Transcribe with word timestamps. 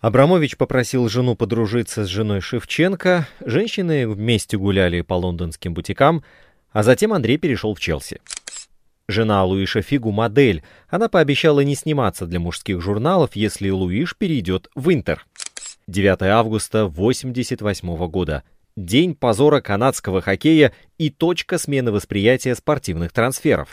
Абрамович 0.00 0.56
попросил 0.56 1.08
жену 1.08 1.34
подружиться 1.34 2.04
с 2.04 2.08
женой 2.08 2.40
Шевченко, 2.40 3.26
женщины 3.44 4.06
вместе 4.06 4.56
гуляли 4.56 5.00
по 5.00 5.14
лондонским 5.14 5.74
бутикам, 5.74 6.22
а 6.70 6.84
затем 6.84 7.12
Андрей 7.12 7.36
перешел 7.36 7.74
в 7.74 7.80
Челси. 7.80 8.20
Жена 9.08 9.44
Луиша 9.44 9.82
Фигу 9.82 10.12
модель, 10.12 10.62
она 10.88 11.08
пообещала 11.08 11.60
не 11.60 11.74
сниматься 11.74 12.26
для 12.26 12.38
мужских 12.38 12.80
журналов, 12.80 13.34
если 13.34 13.70
Луиш 13.70 14.14
перейдет 14.16 14.68
в 14.76 14.92
Интер. 14.92 15.26
9 15.88 16.22
августа 16.22 16.82
1988 16.82 18.06
года. 18.06 18.44
День 18.76 19.16
позора 19.16 19.60
канадского 19.60 20.20
хоккея 20.20 20.72
и 20.98 21.10
точка 21.10 21.58
смены 21.58 21.90
восприятия 21.90 22.54
спортивных 22.54 23.12
трансферов. 23.12 23.70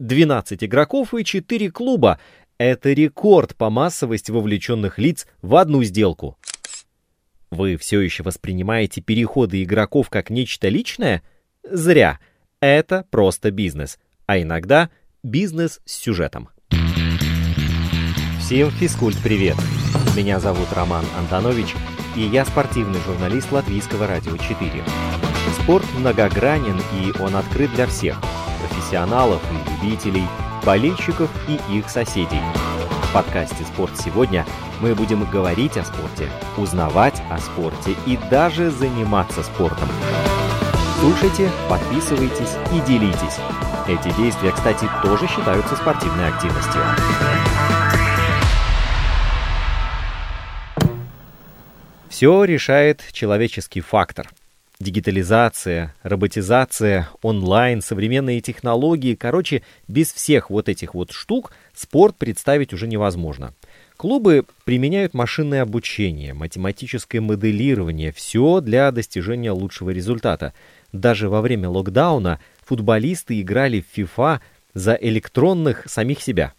12 0.00 0.64
игроков 0.64 1.14
и 1.14 1.24
4 1.24 1.70
клуба 1.70 2.18
это 2.58 2.92
рекорд 2.92 3.56
по 3.56 3.70
массовости 3.70 4.30
вовлеченных 4.30 4.98
лиц 4.98 5.26
в 5.40 5.56
одну 5.56 5.82
сделку. 5.82 6.38
Вы 7.50 7.76
все 7.76 8.00
еще 8.00 8.22
воспринимаете 8.22 9.00
переходы 9.00 9.62
игроков 9.62 10.08
как 10.08 10.30
нечто 10.30 10.68
личное? 10.68 11.22
Зря. 11.62 12.18
Это 12.60 13.04
просто 13.10 13.50
бизнес. 13.50 13.98
А 14.26 14.40
иногда 14.40 14.90
бизнес 15.22 15.80
с 15.84 15.92
сюжетом. 15.92 16.48
Всем 18.40 18.70
физкульт-привет! 18.70 19.56
Меня 20.16 20.40
зовут 20.40 20.72
Роман 20.72 21.04
Антонович, 21.18 21.74
и 22.16 22.20
я 22.20 22.44
спортивный 22.44 23.00
журналист 23.00 23.50
Латвийского 23.52 24.06
радио 24.06 24.36
4. 24.36 24.70
Спорт 25.60 25.86
многогранен, 25.98 26.80
и 27.00 27.20
он 27.20 27.36
открыт 27.36 27.72
для 27.74 27.86
всех– 27.86 28.20
профессионалов 28.68 29.42
и 29.50 29.84
любителей– 29.84 30.26
болельщиков 30.64 31.30
и 31.48 31.76
их 31.76 31.88
соседей. 31.88 32.40
В 33.08 33.12
подкасте 33.12 33.64
«Спорт 33.64 33.92
сегодня» 33.98 34.46
мы 34.80 34.94
будем 34.94 35.24
говорить 35.24 35.76
о 35.76 35.84
спорте, 35.84 36.28
узнавать 36.56 37.22
о 37.30 37.38
спорте 37.38 37.94
и 38.06 38.16
даже 38.30 38.70
заниматься 38.70 39.42
спортом. 39.42 39.88
Слушайте, 41.00 41.50
подписывайтесь 41.68 42.56
и 42.72 42.80
делитесь. 42.86 43.38
Эти 43.88 44.14
действия, 44.16 44.52
кстати, 44.52 44.88
тоже 45.02 45.26
считаются 45.26 45.76
спортивной 45.76 46.28
активностью. 46.28 46.80
Все 52.08 52.44
решает 52.44 53.02
человеческий 53.12 53.80
фактор– 53.80 54.30
Дигитализация, 54.82 55.94
роботизация, 56.02 57.08
онлайн, 57.22 57.82
современные 57.82 58.40
технологии. 58.40 59.14
Короче, 59.14 59.62
без 59.86 60.12
всех 60.12 60.50
вот 60.50 60.68
этих 60.68 60.94
вот 60.94 61.12
штук 61.12 61.52
спорт 61.72 62.16
представить 62.16 62.72
уже 62.72 62.88
невозможно. 62.88 63.54
Клубы 63.96 64.44
применяют 64.64 65.14
машинное 65.14 65.62
обучение, 65.62 66.34
математическое 66.34 67.20
моделирование, 67.20 68.10
все 68.10 68.60
для 68.60 68.90
достижения 68.90 69.52
лучшего 69.52 69.90
результата. 69.90 70.52
Даже 70.90 71.28
во 71.28 71.42
время 71.42 71.68
локдауна 71.68 72.40
футболисты 72.64 73.40
играли 73.40 73.82
в 73.82 73.96
FIFA 73.96 74.40
за 74.74 74.94
электронных 74.94 75.84
самих 75.86 76.20
себя. 76.20 76.54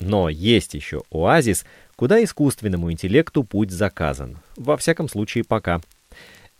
Но 0.00 0.30
есть 0.30 0.72
еще 0.72 1.02
оазис, 1.10 1.66
куда 1.96 2.24
искусственному 2.24 2.90
интеллекту 2.90 3.44
путь 3.44 3.72
заказан. 3.72 4.38
Во 4.56 4.78
всяком 4.78 5.10
случае, 5.10 5.44
пока. 5.44 5.82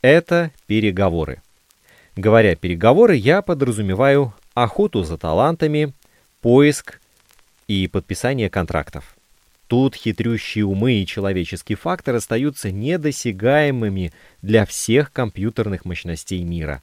Это 0.03 0.53
переговоры. 0.69 1.43
Говоря 2.15 2.55
переговоры, 2.55 3.17
я 3.17 3.43
подразумеваю 3.43 4.33
охоту 4.55 5.03
за 5.03 5.19
талантами, 5.19 5.93
поиск 6.41 7.01
и 7.67 7.89
подписание 7.89 8.49
контрактов. 8.49 9.17
Тут 9.67 9.97
хитрющие 9.97 10.65
умы 10.65 10.95
и 10.95 11.07
человеческий 11.07 11.75
фактор 11.75 12.15
остаются 12.15 12.71
недосягаемыми 12.71 14.13
для 14.41 14.67
всех 14.67 15.13
компьютерных 15.13 15.85
мощностей 15.85 16.43
мира. 16.45 16.83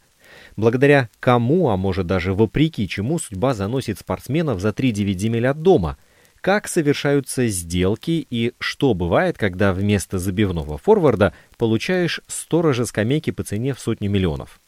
Благодаря 0.58 1.10
кому, 1.22 1.70
а 1.70 1.78
может 1.78 2.08
даже 2.08 2.34
вопреки 2.34 2.88
чему, 2.88 3.18
судьба 3.18 3.54
заносит 3.54 3.98
спортсменов 3.98 4.60
за 4.60 4.70
3-9 4.70 5.18
земель 5.18 5.48
от 5.48 5.62
дома– 5.62 5.98
как 6.46 6.68
совершаются 6.68 7.48
сделки 7.48 8.28
и 8.30 8.54
что 8.60 8.94
бывает, 8.94 9.36
когда 9.36 9.74
вместо 9.74 10.20
забивного 10.20 10.78
форварда 10.78 11.34
получаешь 11.58 12.22
сторожа 12.28 12.86
скамейки 12.86 13.32
по 13.32 13.44
цене 13.44 13.74
в 13.74 13.80
сотни 13.80 14.08
миллионов. 14.08 14.60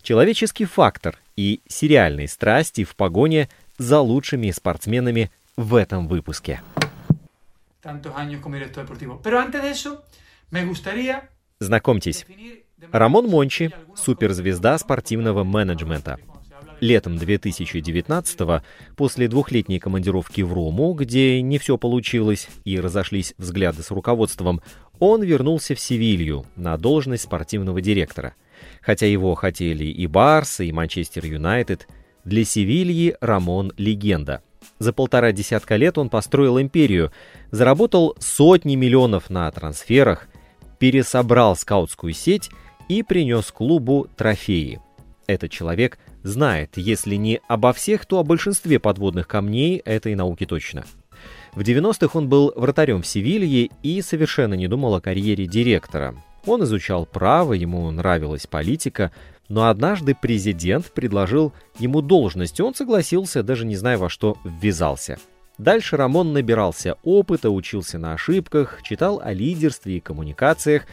Человеческий 0.00 0.64
фактор 0.64 1.18
и 1.34 1.60
сериальные 1.66 2.28
страсти 2.28 2.84
в 2.84 2.94
погоне 2.94 3.48
за 3.78 3.98
лучшими 3.98 4.52
спортсменами 4.52 5.32
в 5.56 5.74
этом 5.74 6.06
выпуске. 6.06 6.62
Знакомьтесь, 11.58 12.26
Рамон 12.92 13.26
Мончи, 13.26 13.72
суперзвезда 13.96 14.78
спортивного 14.78 15.42
менеджмента– 15.42 16.20
Летом 16.80 17.16
2019-го, 17.16 18.62
после 18.96 19.26
двухлетней 19.26 19.80
командировки 19.80 20.42
в 20.42 20.52
Рому, 20.52 20.92
где 20.92 21.42
не 21.42 21.58
все 21.58 21.76
получилось 21.76 22.48
и 22.64 22.78
разошлись 22.78 23.34
взгляды 23.36 23.82
с 23.82 23.90
руководством, 23.90 24.60
он 25.00 25.22
вернулся 25.22 25.74
в 25.74 25.80
Севилью 25.80 26.46
на 26.54 26.76
должность 26.76 27.24
спортивного 27.24 27.80
директора. 27.80 28.34
Хотя 28.80 29.06
его 29.06 29.34
хотели 29.34 29.86
и 29.86 30.06
Барс, 30.06 30.60
и 30.60 30.70
Манчестер 30.70 31.24
Юнайтед, 31.24 31.88
для 32.24 32.44
Севильи 32.44 33.16
Рамон– 33.20 33.72
легенда. 33.76 34.42
За 34.78 34.92
полтора 34.92 35.32
десятка 35.32 35.76
лет 35.76 35.98
он 35.98 36.08
построил 36.08 36.60
империю, 36.60 37.10
заработал 37.50 38.14
сотни 38.20 38.76
миллионов 38.76 39.30
на 39.30 39.50
трансферах, 39.50 40.28
пересобрал 40.78 41.56
скаутскую 41.56 42.12
сеть 42.12 42.50
и 42.88 43.02
принес 43.02 43.50
клубу 43.50 44.06
трофеи. 44.16 44.80
Этот 45.26 45.50
человек 45.50 45.98
знает, 46.22 46.76
если 46.76 47.16
не 47.16 47.40
обо 47.48 47.72
всех, 47.72 48.06
то 48.06 48.18
о 48.18 48.24
большинстве 48.24 48.78
подводных 48.78 49.28
камней 49.28 49.78
этой 49.84 50.14
науки 50.14 50.46
точно. 50.46 50.84
В 51.54 51.60
90-х 51.60 52.16
он 52.18 52.28
был 52.28 52.52
вратарем 52.54 53.02
в 53.02 53.06
Севилье 53.06 53.70
и 53.82 54.02
совершенно 54.02 54.54
не 54.54 54.68
думал 54.68 54.94
о 54.94 55.00
карьере 55.00 55.46
директора. 55.46 56.14
Он 56.46 56.62
изучал 56.64 57.06
право, 57.06 57.52
ему 57.52 57.90
нравилась 57.90 58.46
политика, 58.46 59.12
но 59.48 59.68
однажды 59.68 60.14
президент 60.14 60.92
предложил 60.92 61.52
ему 61.78 62.00
должность, 62.00 62.60
и 62.60 62.62
он 62.62 62.74
согласился, 62.74 63.42
даже 63.42 63.64
не 63.64 63.76
зная, 63.76 63.98
во 63.98 64.08
что 64.08 64.36
ввязался. 64.44 65.18
Дальше 65.58 65.96
Рамон 65.96 66.32
набирался 66.32 66.96
опыта, 67.02 67.50
учился 67.50 67.98
на 67.98 68.12
ошибках, 68.12 68.80
читал 68.84 69.20
о 69.22 69.32
лидерстве 69.32 69.96
и 69.96 70.00
коммуникациях, 70.00 70.84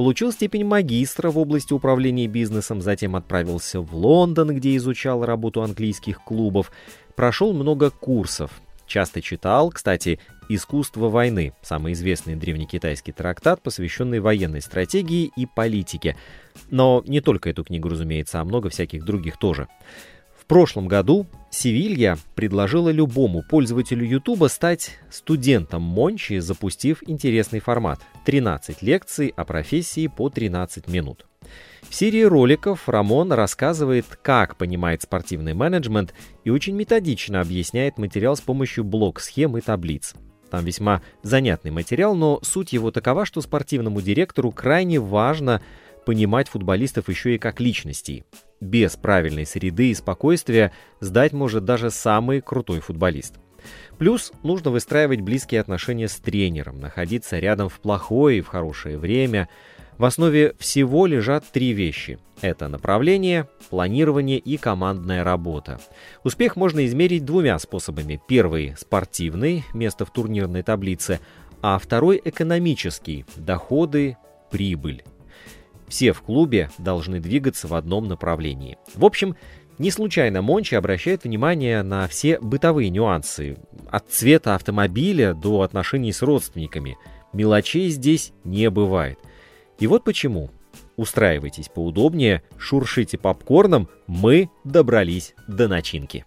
Получил 0.00 0.32
степень 0.32 0.64
магистра 0.64 1.30
в 1.30 1.38
области 1.38 1.74
управления 1.74 2.26
бизнесом, 2.26 2.80
затем 2.80 3.16
отправился 3.16 3.82
в 3.82 3.94
Лондон, 3.94 4.56
где 4.56 4.74
изучал 4.76 5.26
работу 5.26 5.60
английских 5.62 6.24
клубов, 6.24 6.72
прошел 7.16 7.52
много 7.52 7.90
курсов, 7.90 8.50
часто 8.86 9.20
читал, 9.20 9.68
кстати, 9.68 10.18
«Искусство 10.48 11.10
войны», 11.10 11.52
самый 11.60 11.92
известный 11.92 12.34
древнекитайский 12.34 13.12
трактат, 13.12 13.60
посвященный 13.60 14.20
военной 14.20 14.62
стратегии 14.62 15.30
и 15.36 15.44
политике. 15.44 16.16
Но 16.70 17.04
не 17.06 17.20
только 17.20 17.50
эту 17.50 17.62
книгу, 17.62 17.90
разумеется, 17.90 18.40
а 18.40 18.44
много 18.44 18.70
всяких 18.70 19.04
других 19.04 19.38
тоже 19.38 19.68
прошлом 20.50 20.88
году 20.88 21.28
Севилья 21.50 22.16
предложила 22.36 22.90
любому 22.90 23.42
пользователю 23.42 24.06
YouTube 24.06 24.48
стать 24.48 24.92
студентом 25.10 25.82
Мончи, 25.82 26.38
запустив 26.38 27.02
интересный 27.08 27.58
формат– 27.58 28.00
13 28.24 28.82
лекций 28.82 29.34
о 29.36 29.44
профессии 29.44 30.06
по 30.06 30.30
13 30.30 30.86
минут. 30.86 31.26
В 31.82 31.92
серии 31.92 32.22
роликов 32.22 32.88
Рамон 32.88 33.32
рассказывает, 33.32 34.06
как 34.22 34.56
понимает 34.56 35.02
спортивный 35.02 35.54
менеджмент 35.54 36.14
и 36.44 36.50
очень 36.50 36.76
методично 36.76 37.40
объясняет 37.40 37.98
материал 37.98 38.36
с 38.36 38.40
помощью 38.40 38.84
блок-схем 38.84 39.58
и 39.58 39.60
таблиц. 39.60 40.14
Там 40.52 40.64
весьма 40.64 41.02
занятный 41.24 41.72
материал, 41.72 42.14
но 42.14 42.38
суть 42.42 42.72
его 42.72 42.92
такова, 42.92 43.24
что 43.24 43.40
спортивному 43.40 44.00
директору 44.00 44.52
крайне 44.52 45.00
важно 45.00 45.62
понимать 46.06 46.48
футболистов 46.48 47.08
еще 47.08 47.34
и 47.34 47.38
как 47.38 47.60
личностей. 47.60 48.24
Без 48.60 48.96
правильной 48.96 49.46
среды 49.46 49.90
и 49.90 49.94
спокойствия 49.94 50.72
сдать 51.00 51.32
может 51.32 51.64
даже 51.64 51.90
самый 51.90 52.40
крутой 52.42 52.80
футболист. 52.80 53.34
Плюс 53.98 54.32
нужно 54.42 54.70
выстраивать 54.70 55.20
близкие 55.20 55.60
отношения 55.60 56.08
с 56.08 56.16
тренером, 56.16 56.80
находиться 56.80 57.38
рядом 57.38 57.68
в 57.68 57.80
плохое 57.80 58.38
и 58.38 58.42
в 58.42 58.48
хорошее 58.48 58.98
время. 58.98 59.48
В 59.98 60.04
основе 60.04 60.54
всего 60.58 61.06
лежат 61.06 61.44
три 61.50 61.72
вещи. 61.72 62.18
Это 62.40 62.68
направление, 62.68 63.48
планирование 63.68 64.38
и 64.38 64.56
командная 64.56 65.24
работа. 65.24 65.78
Успех 66.24 66.56
можно 66.56 66.84
измерить 66.86 67.26
двумя 67.26 67.58
способами. 67.58 68.20
Первый– 68.26 68.74
спортивный, 68.78 69.64
место 69.74 70.06
в 70.06 70.10
турнирной 70.10 70.62
таблице, 70.62 71.20
а 71.60 71.78
второй– 71.78 72.20
экономический, 72.24 73.26
доходы, 73.36 74.16
прибыль. 74.50 75.04
Все 75.90 76.12
в 76.12 76.22
клубе 76.22 76.70
должны 76.78 77.18
двигаться 77.18 77.66
в 77.66 77.74
одном 77.74 78.06
направлении. 78.06 78.78
В 78.94 79.04
общем, 79.04 79.34
не 79.78 79.90
случайно 79.90 80.40
Мончи 80.40 80.76
обращает 80.76 81.24
внимание 81.24 81.82
на 81.82 82.06
все 82.06 82.38
бытовые 82.38 82.90
нюансы, 82.90 83.58
от 83.90 84.08
цвета 84.08 84.54
автомобиля 84.54 85.34
до 85.34 85.62
отношений 85.62 86.12
с 86.12 86.22
родственниками. 86.22 86.96
Мелочей 87.32 87.90
здесь 87.90 88.32
не 88.44 88.70
бывает. 88.70 89.18
И 89.80 89.88
вот 89.88 90.04
почему. 90.04 90.50
Устраивайтесь 90.96 91.68
поудобнее, 91.68 92.44
шуршите 92.56 93.18
попкорном, 93.18 93.88
мы 94.06 94.48
добрались 94.62 95.34
до 95.48 95.66
начинки. 95.66 96.24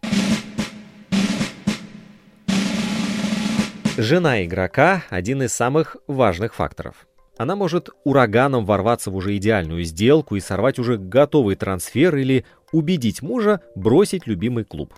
Жена 3.98 4.44
игрока– 4.44 5.04
один 5.10 5.44
из 5.44 5.54
самых 5.54 5.96
важных 6.08 6.56
факторов. 6.56 7.08
Она 7.38 7.56
может 7.56 7.90
ураганом 8.04 8.66
ворваться 8.66 9.10
в 9.10 9.16
уже 9.16 9.36
идеальную 9.38 9.84
сделку 9.84 10.36
и 10.36 10.40
сорвать 10.40 10.78
уже 10.78 10.98
готовый 10.98 11.56
трансфер 11.56 12.16
или 12.16 12.46
убедить 12.72 13.22
мужа 13.22 13.62
бросить 13.76 14.28
любимый 14.28 14.64
клуб. 14.64 14.94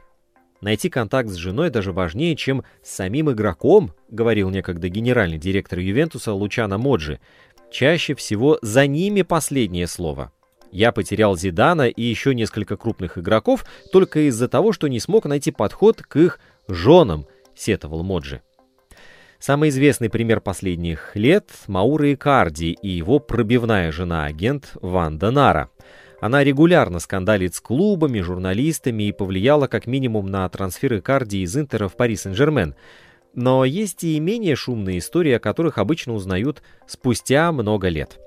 Найти 0.61 0.89
контакт 0.89 1.29
с 1.29 1.35
женой 1.35 1.69
даже 1.69 1.91
важнее, 1.91 2.35
чем 2.35 2.63
с 2.81 2.89
самим 2.89 3.31
игроком, 3.31 3.93
говорил 4.09 4.49
некогда 4.49 4.89
генеральный 4.89 5.37
директор 5.37 5.79
Ювентуса 5.79 6.33
Лучано 6.33 6.77
Моджи. 6.77 7.19
Чаще 7.71 8.15
всего 8.15 8.57
за 8.61 8.88
ними 8.88 9.21
последнее 9.21 9.88
слово. 9.88 10.31
Я 10.71 10.91
потерял 10.91 11.38
Зидана 11.38 11.88
и 11.88 12.01
еще 12.01 12.35
несколько 12.35 12.75
крупных 12.77 13.17
игроков 13.17 13.65
только 13.91 14.27
из-за 14.27 14.47
того, 14.47 14.73
что 14.73 14.88
не 14.88 14.99
смог 14.99 15.25
найти 15.25 15.51
подход 15.51 16.01
к 16.01 16.17
их 16.17 16.39
женам, 16.67 17.27
сетовал 17.55 18.03
Моджи. 18.03 18.41
Самый 19.39 19.69
известный 19.69 20.09
пример 20.09 20.39
последних 20.39 21.11
лет– 21.15 21.51
Маура 21.67 22.13
Икарди 22.13 22.77
и 22.81 22.89
его 22.89 23.19
пробивная 23.19 23.91
жена-агент 23.91 24.71
Ванда 24.81 25.29
Нара. 25.29 25.69
Она 26.21 26.43
регулярно 26.43 26.99
скандалит 26.99 27.53
с 27.53 27.59
клубами, 27.59 28.21
журналистами 28.21 29.03
и 29.03 29.11
повлияла 29.11 29.67
как 29.67 29.85
минимум 29.85 30.27
на 30.27 30.47
трансфер 30.49 30.97
Икарди 30.97 31.43
из 31.43 31.55
Интера 31.55 31.89
в 31.89 31.97
Пари 31.97 32.15
Сен-Жермен. 32.15 32.75
Но 33.33 33.65
есть 33.65 34.03
и 34.05 34.19
менее 34.19 34.55
шумные 34.55 34.99
истории, 34.99 35.33
о 35.33 35.39
которых 35.39 35.77
обычно 35.77 36.13
узнают 36.13 36.63
спустя 36.88 37.51
много 37.51 37.89
лет. 37.89 38.17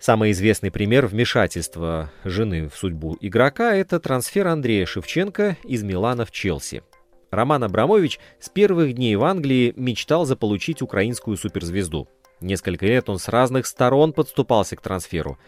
Самый 0.00 0.32
известный 0.32 0.72
пример 0.72 1.06
вмешательства 1.06 2.10
жены 2.24 2.68
в 2.68 2.76
судьбу 2.76 3.16
игрока– 3.20 3.74
это 3.76 4.00
трансфер 4.00 4.48
Андрея 4.48 4.84
Шевченко 4.84 5.56
из 5.62 5.84
Милана 5.84 6.26
в 6.26 6.32
Челси– 6.32 6.82
Роман 7.30 7.64
Абрамович 7.64 8.20
с 8.38 8.48
первых 8.48 8.94
дней 8.94 9.16
в 9.16 9.24
Англии 9.24 9.72
мечтал 9.76 10.24
заполучить 10.24 10.82
украинскую 10.82 11.36
суперзвезду. 11.36 12.08
Несколько 12.40 12.86
лет 12.86 13.08
он 13.08 13.18
с 13.18 13.28
разных 13.28 13.66
сторон 13.66 14.12
подступался 14.12 14.76
к 14.76 14.82
трансферу. 14.82 15.38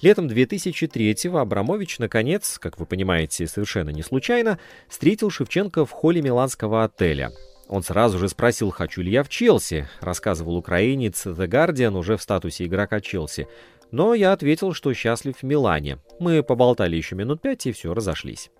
Летом 0.00 0.28
2003-го 0.28 1.38
Абрамович, 1.38 1.98
наконец, 1.98 2.58
как 2.58 2.78
вы 2.78 2.86
понимаете, 2.86 3.46
совершенно 3.46 3.90
не 3.90 4.02
случайно, 4.02 4.58
встретил 4.88 5.30
Шевченко 5.30 5.84
в 5.84 5.90
холле 5.90 6.22
миланского 6.22 6.84
отеля. 6.84 7.32
Он 7.68 7.82
сразу 7.82 8.18
же 8.18 8.28
спросил, 8.28 8.70
хочу 8.70 9.02
ли 9.02 9.10
я 9.10 9.24
в 9.24 9.28
Челси, 9.28 9.88
рассказывал 10.00 10.56
украинец 10.56 11.26
The 11.26 11.48
Guardian 11.48 11.98
уже 11.98 12.16
в 12.16 12.22
статусе 12.22 12.66
игрока 12.66 13.00
Челси. 13.00 13.48
Но 13.90 14.14
я 14.14 14.32
ответил, 14.32 14.72
что 14.72 14.94
счастлив 14.94 15.36
в 15.36 15.42
Милане. 15.42 15.98
Мы 16.20 16.44
поболтали 16.44 16.96
еще 16.96 17.16
минут 17.16 17.40
пять 17.42 17.66
и 17.66 17.72
все, 17.72 17.92
разошлись. 17.92 18.50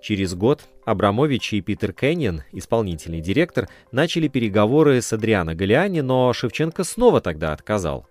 Через 0.00 0.34
год 0.34 0.62
Абрамович 0.86 1.52
и 1.54 1.60
Питер 1.60 1.92
Кэньон, 1.92 2.42
исполнительный 2.52 3.20
директор, 3.20 3.68
начали 3.92 4.28
переговоры 4.28 5.02
с 5.02 5.12
Адриано 5.12 5.54
Галиани, 5.54 6.00
но 6.00 6.32
Шевченко 6.32 6.84
снова 6.84 7.20
тогда 7.20 7.52
отказал. 7.52 8.06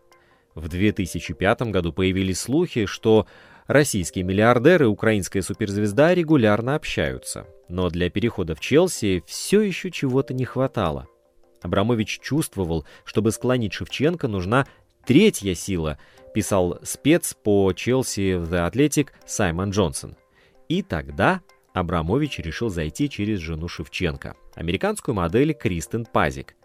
В 0.53 0.67
2005 0.67 1.63
году 1.63 1.91
появились 1.91 2.39
слухи, 2.39 2.85
что 2.85 3.25
российские 3.65 4.23
миллиардеры 4.23 4.85
и 4.85 4.87
украинская 4.89 5.41
суперзвезда 5.41 6.13
регулярно 6.13 6.75
общаются. 6.75 7.47
Но 7.69 7.89
для 7.89 8.09
перехода 8.09 8.55
в 8.55 8.59
Челси 8.59 9.23
все 9.25 9.61
еще 9.61 9.89
чего-то 9.89 10.33
не 10.33 10.45
хватало. 10.45 11.07
Абрамович 11.61 12.19
чувствовал, 12.21 12.85
чтобы 13.03 13.31
склонить 13.31 13.73
Шевченко, 13.73 14.27
нужна 14.27 14.67
третья 15.05 15.55
сила, 15.55 15.97
писал 16.33 16.79
спец 16.83 17.33
по 17.33 17.73
Челси 17.73 18.35
в 18.35 18.53
The 18.53 18.71
Athletic 18.71 19.09
Саймон 19.25 19.71
Джонсон. 19.71 20.15
И 20.67 20.83
тогда 20.83 21.41
Абрамович 21.73 22.39
решил 22.39 22.69
зайти 22.69 23.09
через 23.09 23.39
жену 23.39 23.67
Шевченко, 23.67 24.35
американскую 24.55 25.15
модель 25.15 25.53
Кристен 25.53 26.05
Пазик. 26.05 26.55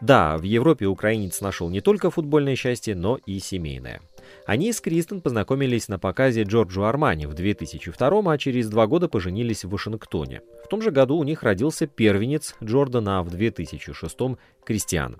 Да, 0.00 0.38
в 0.38 0.42
Европе 0.42 0.86
украинец 0.86 1.42
нашел 1.42 1.68
не 1.68 1.82
только 1.82 2.10
футбольное 2.10 2.56
счастье, 2.56 2.94
но 2.94 3.18
и 3.26 3.38
семейное. 3.38 4.00
Они 4.46 4.72
с 4.72 4.80
Кристен 4.80 5.20
познакомились 5.20 5.88
на 5.88 5.98
показе 5.98 6.44
Джорджо 6.44 6.88
Армани 6.88 7.26
в 7.26 7.34
2002 7.34 8.32
а 8.32 8.38
через 8.38 8.68
два 8.70 8.86
года 8.86 9.08
поженились 9.08 9.64
в 9.64 9.70
Вашингтоне. 9.70 10.40
В 10.64 10.68
том 10.68 10.80
же 10.80 10.90
году 10.90 11.18
у 11.18 11.24
них 11.24 11.42
родился 11.42 11.86
первенец 11.86 12.54
Джордана, 12.62 13.18
а 13.18 13.22
в 13.22 13.30
2006 13.30 14.16
Кристиан. 14.64 15.18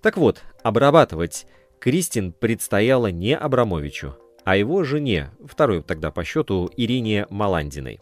Так 0.00 0.16
вот, 0.16 0.42
обрабатывать 0.64 1.46
Кристин 1.78 2.32
предстояло 2.32 3.08
не 3.08 3.36
Абрамовичу, 3.36 4.16
а 4.44 4.56
его 4.56 4.82
жене, 4.82 5.30
второй 5.44 5.82
тогда 5.82 6.10
по 6.10 6.24
счету 6.24 6.68
Ирине 6.76 7.26
Маландиной. 7.30 8.00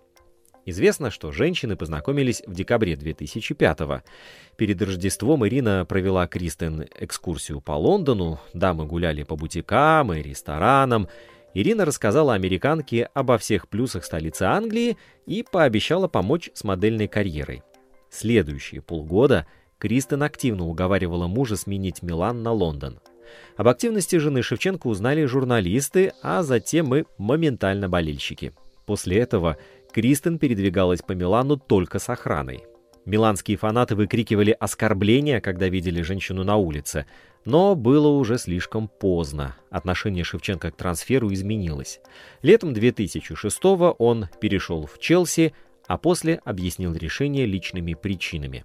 Известно, 0.67 1.11
что 1.11 1.31
женщины 1.31 1.77
познакомились 1.77 2.43
в 2.47 2.55
декабре 2.55 2.95
2005-го. 2.95 4.03
Перед 4.57 4.81
Рождеством 4.81 5.47
Ирина 5.47 5.85
провела 5.85 6.27
Кристен 6.27 6.87
экскурсию 6.99 7.61
по 7.61 7.73
Лондону, 7.73 8.41
дамы 8.55 8.87
гуляли 8.87 9.25
по 9.25 9.37
бутикам 9.37 10.13
и 10.15 10.23
ресторанам. 10.23 11.09
Ирина 11.53 11.85
рассказала 11.85 12.35
американке 12.35 13.11
обо 13.15 13.37
всех 13.37 13.69
плюсах 13.69 14.05
столицы 14.05 14.45
Англии 14.45 14.97
и 15.27 15.45
пообещала 15.49 16.09
помочь 16.09 16.51
с 16.55 16.65
модельной 16.65 17.09
карьерой. 17.09 17.63
Следующие 18.11 18.81
полгода 18.81 19.47
Кристен 19.79 20.23
активно 20.23 20.67
уговаривала 20.67 21.27
мужа 21.27 21.57
сменить 21.57 22.03
Милан 22.03 22.43
на 22.43 22.53
Лондон. 22.53 23.01
Об 23.57 23.69
активности 23.69 24.17
жены 24.17 24.43
Шевченко 24.43 24.87
узнали 24.87 25.25
журналисты, 25.25 26.13
а 26.23 26.43
затем 26.43 26.95
и 26.95 27.05
моментально 27.19 27.89
болельщики. 27.89 28.53
После 28.87 29.19
этого 29.19 29.57
Кристен 29.95 30.41
передвигалась 30.41 31.03
по 31.03 31.13
Милану 31.13 31.57
только 31.57 32.01
с 32.01 32.09
охраной. 32.09 32.65
Миланские 33.05 33.57
фанаты 33.57 33.95
выкрикивали 33.95 34.51
оскорбления, 34.51 35.41
когда 35.41 35.69
видели 35.69 36.03
женщину 36.03 36.43
на 36.43 36.57
улице. 36.57 37.07
Но 37.45 37.77
было 37.77 38.09
уже 38.09 38.39
слишком 38.39 38.89
поздно. 38.89 39.55
Отношение 39.71 40.25
Шевченко 40.25 40.73
к 40.73 40.77
трансферу 40.77 41.33
изменилось. 41.33 42.01
Летом 42.43 42.73
2006-го 42.73 43.93
он 43.93 44.29
перешел 44.41 44.85
в 44.85 44.99
Челси, 44.99 45.55
а 45.87 45.97
после 45.97 46.41
объяснил 46.45 46.93
решение 46.95 47.47
личными 47.47 47.95
причинами. 47.95 48.65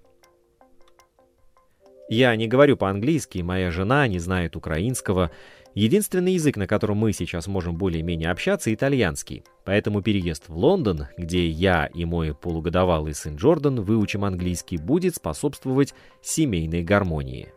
Я 2.09 2.35
не 2.35 2.47
говорю 2.47 2.75
по-английски, 2.75 3.37
моя 3.39 3.69
жена 3.69 4.07
не 4.07 4.17
знает 4.17 4.55
украинского. 4.55 5.29
Единственный 5.75 6.33
язык, 6.33 6.57
на 6.57 6.67
котором 6.67 6.97
мы 6.97 7.13
сейчас 7.13 7.47
можем 7.47 7.77
более-менее 7.77 8.31
общаться, 8.31 8.73
итальянский. 8.73 9.43
Поэтому 9.65 10.01
переезд 10.01 10.49
в 10.49 10.57
Лондон, 10.57 11.07
где 11.17 11.47
я 11.47 11.85
и 11.85 12.05
мой 12.05 12.33
полугодовалый 12.33 13.13
сын 13.13 13.35
Джордан 13.35 13.81
выучим 13.81 14.25
английский, 14.25 14.77
будет 14.77 15.15
способствовать 15.15 15.93
семейной 16.21 16.83
гармонии. 16.83 17.53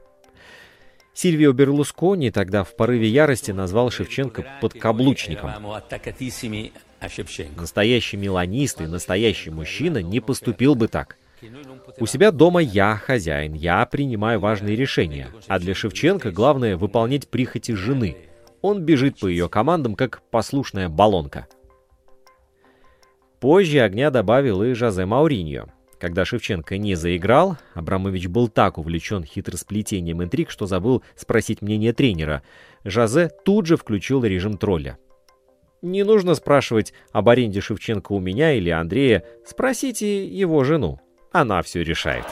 Сильвио 1.14 1.52
Берлускони 1.52 2.30
тогда 2.30 2.64
в 2.64 2.74
порыве 2.74 3.08
ярости 3.08 3.50
назвал 3.50 3.90
Шевченко 3.90 4.46
подкаблучником. 4.60 5.50
Настоящий 7.56 8.16
меланист 8.16 8.80
и 8.80 8.86
настоящий 8.86 9.50
мужчина 9.50 9.98
не 9.98 10.20
поступил 10.20 10.74
бы 10.74 10.88
так. 10.88 11.16
У 11.98 12.06
себя 12.06 12.30
дома 12.30 12.60
я 12.60 12.96
хозяин, 12.96 13.54
я 13.54 13.84
принимаю 13.86 14.40
важные 14.40 14.76
решения. 14.76 15.28
А 15.48 15.58
для 15.58 15.74
Шевченко 15.74 16.30
главное 16.30 16.76
выполнять 16.76 17.28
прихоти 17.28 17.72
жены. 17.72 18.16
Он 18.60 18.82
бежит 18.82 19.18
по 19.18 19.26
ее 19.26 19.48
командам, 19.48 19.94
как 19.94 20.22
послушная 20.30 20.88
баллонка. 20.88 21.48
Позже 23.40 23.80
огня 23.80 24.10
добавил 24.10 24.62
и 24.62 24.72
Жозе 24.72 25.04
Мауриньо. 25.04 25.66
Когда 25.98 26.24
Шевченко 26.24 26.78
не 26.78 26.94
заиграл, 26.94 27.58
Абрамович 27.74 28.28
был 28.28 28.48
так 28.48 28.78
увлечен 28.78 29.24
хитросплетением 29.24 30.22
интриг, 30.22 30.50
что 30.50 30.66
забыл 30.66 31.02
спросить 31.16 31.62
мнение 31.62 31.92
тренера. 31.92 32.42
Жозе 32.84 33.30
тут 33.44 33.66
же 33.66 33.76
включил 33.76 34.24
режим 34.24 34.58
тролля. 34.58 34.98
Не 35.80 36.04
нужно 36.04 36.36
спрашивать 36.36 36.92
об 37.10 37.28
аренде 37.28 37.60
Шевченко 37.60 38.12
у 38.12 38.20
меня 38.20 38.52
или 38.52 38.70
Андрея, 38.70 39.24
спросите 39.44 40.24
его 40.24 40.62
жену. 40.62 41.00
Она 41.32 41.62
все 41.62 41.82
решает. 41.82 42.24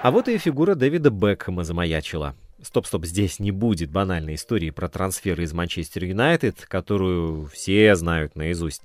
А 0.00 0.10
вот 0.10 0.28
и 0.28 0.38
фигура 0.38 0.74
Дэвида 0.74 1.10
Бекхэма 1.10 1.64
замаячила. 1.64 2.34
Стоп-стоп, 2.62 3.04
здесь 3.04 3.38
не 3.38 3.50
будет 3.50 3.90
банальной 3.90 4.34
истории 4.34 4.70
про 4.70 4.88
трансфер 4.88 5.40
из 5.40 5.52
Манчестер 5.52 6.04
Юнайтед, 6.04 6.66
которую 6.66 7.46
все 7.46 7.94
знают 7.94 8.34
наизусть. 8.34 8.82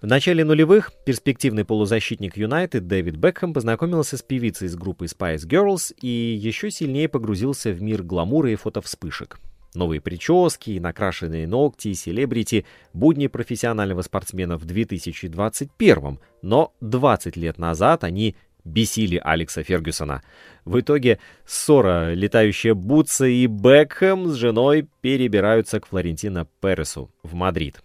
В 0.00 0.06
начале 0.06 0.44
нулевых 0.44 0.92
перспективный 1.04 1.64
полузащитник 1.64 2.36
Юнайтед 2.36 2.86
Дэвид 2.86 3.16
Бекхэм 3.16 3.54
познакомился 3.54 4.16
с 4.16 4.22
певицей 4.22 4.68
из 4.68 4.76
группы 4.76 5.06
Spice 5.06 5.46
Girls 5.46 5.94
и 6.00 6.06
еще 6.06 6.70
сильнее 6.70 7.08
погрузился 7.08 7.72
в 7.72 7.82
мир 7.82 8.02
гламура 8.02 8.50
и 8.50 8.56
фотовспышек. 8.56 9.38
Новые 9.76 10.00
прически, 10.00 10.78
накрашенные 10.78 11.46
ногти, 11.46 11.92
селебрити, 11.92 12.64
будни 12.94 13.26
профессионального 13.26 14.00
спортсмена 14.00 14.56
в 14.56 14.64
2021, 14.64 16.18
но 16.40 16.72
20 16.80 17.36
лет 17.36 17.58
назад 17.58 18.02
они 18.02 18.36
бесили 18.64 19.20
Алекса 19.22 19.62
Фергюсона. 19.62 20.22
В 20.64 20.80
итоге 20.80 21.18
ссора, 21.44 22.14
летающая 22.14 22.72
Бутса 22.72 23.26
и 23.26 23.46
Бекхэм 23.46 24.28
с 24.28 24.36
женой 24.36 24.88
перебираются 25.02 25.78
к 25.78 25.88
Флорентино 25.88 26.48
Пересу 26.62 27.10
в 27.22 27.34
Мадрид. 27.34 27.82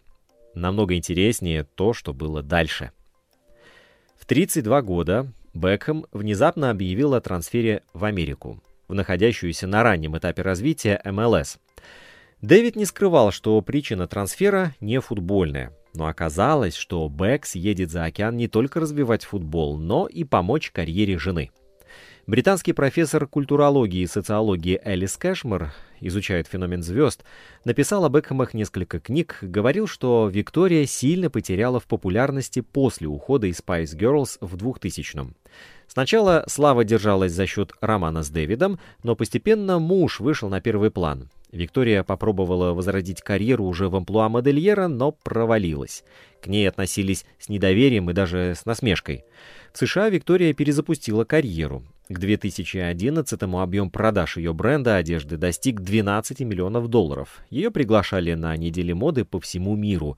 Намного 0.56 0.96
интереснее 0.96 1.66
то, 1.76 1.92
что 1.92 2.14
было 2.14 2.42
дальше. 2.42 2.92
В 4.18 4.26
32 4.26 4.82
года 4.82 5.34
Бекхэм 5.54 6.06
внезапно 6.14 6.70
объявил 6.70 7.16
о 7.16 7.20
трансфере 7.20 7.84
в 7.92 8.06
Америку, 8.06 8.64
в 8.92 8.94
находящуюся 8.94 9.68
на 9.68 9.84
раннем 9.84 10.18
этапе 10.18 10.42
развития 10.42 11.02
МЛС. 11.06 11.60
Дэвид 12.42 12.76
не 12.76 12.86
скрывал, 12.86 13.32
что 13.32 13.60
причина 13.62 14.06
трансфера 14.06 14.76
не 14.82 15.00
футбольная, 15.00 15.74
но 15.94 16.08
оказалось, 16.08 16.76
что 16.76 17.08
Бэкс 17.08 17.56
едет 17.56 17.90
за 17.90 18.04
океан 18.04 18.36
не 18.36 18.50
только 18.50 18.82
развивать 18.82 19.24
футбол, 19.24 19.78
но 19.78 20.08
и 20.08 20.26
помочь 20.26 20.72
карьере 20.72 21.18
жены. 21.18 21.52
Британский 22.28 22.74
профессор 22.74 23.28
культурологии 23.28 24.02
и 24.02 24.08
социологии 24.08 24.80
Элис 24.84 25.18
Кэшмер 25.18 25.74
изучает 26.02 26.48
феномен 26.48 26.84
звезд, 26.84 27.24
написал 27.64 28.06
об 28.06 28.14
Бекхэмах 28.14 28.54
несколько 28.54 29.00
книг, 29.00 29.38
говорил, 29.42 29.88
что 29.88 30.30
Виктория 30.32 30.86
сильно 30.86 31.30
потеряла 31.30 31.80
в 31.80 31.86
популярности 31.86 32.60
после 32.60 33.08
ухода 33.08 33.48
из 33.48 33.60
Spice 33.60 33.98
Girls 33.98 34.38
в 34.42 34.56
2000-м. 34.56 35.36
Сначала 35.94 36.46
слава 36.48 36.86
держалась 36.86 37.34
за 37.34 37.46
счет 37.46 37.74
романа 37.82 38.24
с 38.24 38.30
Дэвидом, 38.30 38.80
но 39.04 39.14
постепенно 39.18 39.78
муж 39.78 40.22
вышел 40.22 40.48
на 40.48 40.62
первый 40.62 40.90
план. 40.90 41.30
Виктория 41.52 42.04
попробовала 42.04 42.72
возродить 42.72 43.22
карьеру 43.22 43.66
уже 43.66 43.90
в 43.90 43.98
амплуа 43.98 44.30
модельера, 44.30 44.88
но 44.88 45.12
провалилась. 45.12 46.06
К 46.42 46.48
ней 46.48 46.70
относились 46.70 47.26
с 47.40 47.50
недоверием 47.50 48.10
и 48.10 48.14
даже 48.14 48.54
с 48.56 48.66
насмешкой. 48.66 49.26
В 49.74 49.80
США 49.80 50.08
Виктория 50.08 50.54
перезапустила 50.54 51.26
карьеру. 51.26 51.84
К 52.08 52.18
2011-му 52.18 53.60
объем 53.60 53.90
продаж 53.90 54.38
ее 54.38 54.54
бренда 54.54 54.96
одежды 54.96 55.36
достиг 55.36 55.82
12 55.82 56.40
миллионов 56.40 56.88
долларов. 56.88 57.40
Ее 57.50 57.70
приглашали 57.70 58.34
на 58.34 58.56
недели 58.56 58.94
моды 58.94 59.26
по 59.26 59.42
всему 59.42 59.76
миру. 59.76 60.18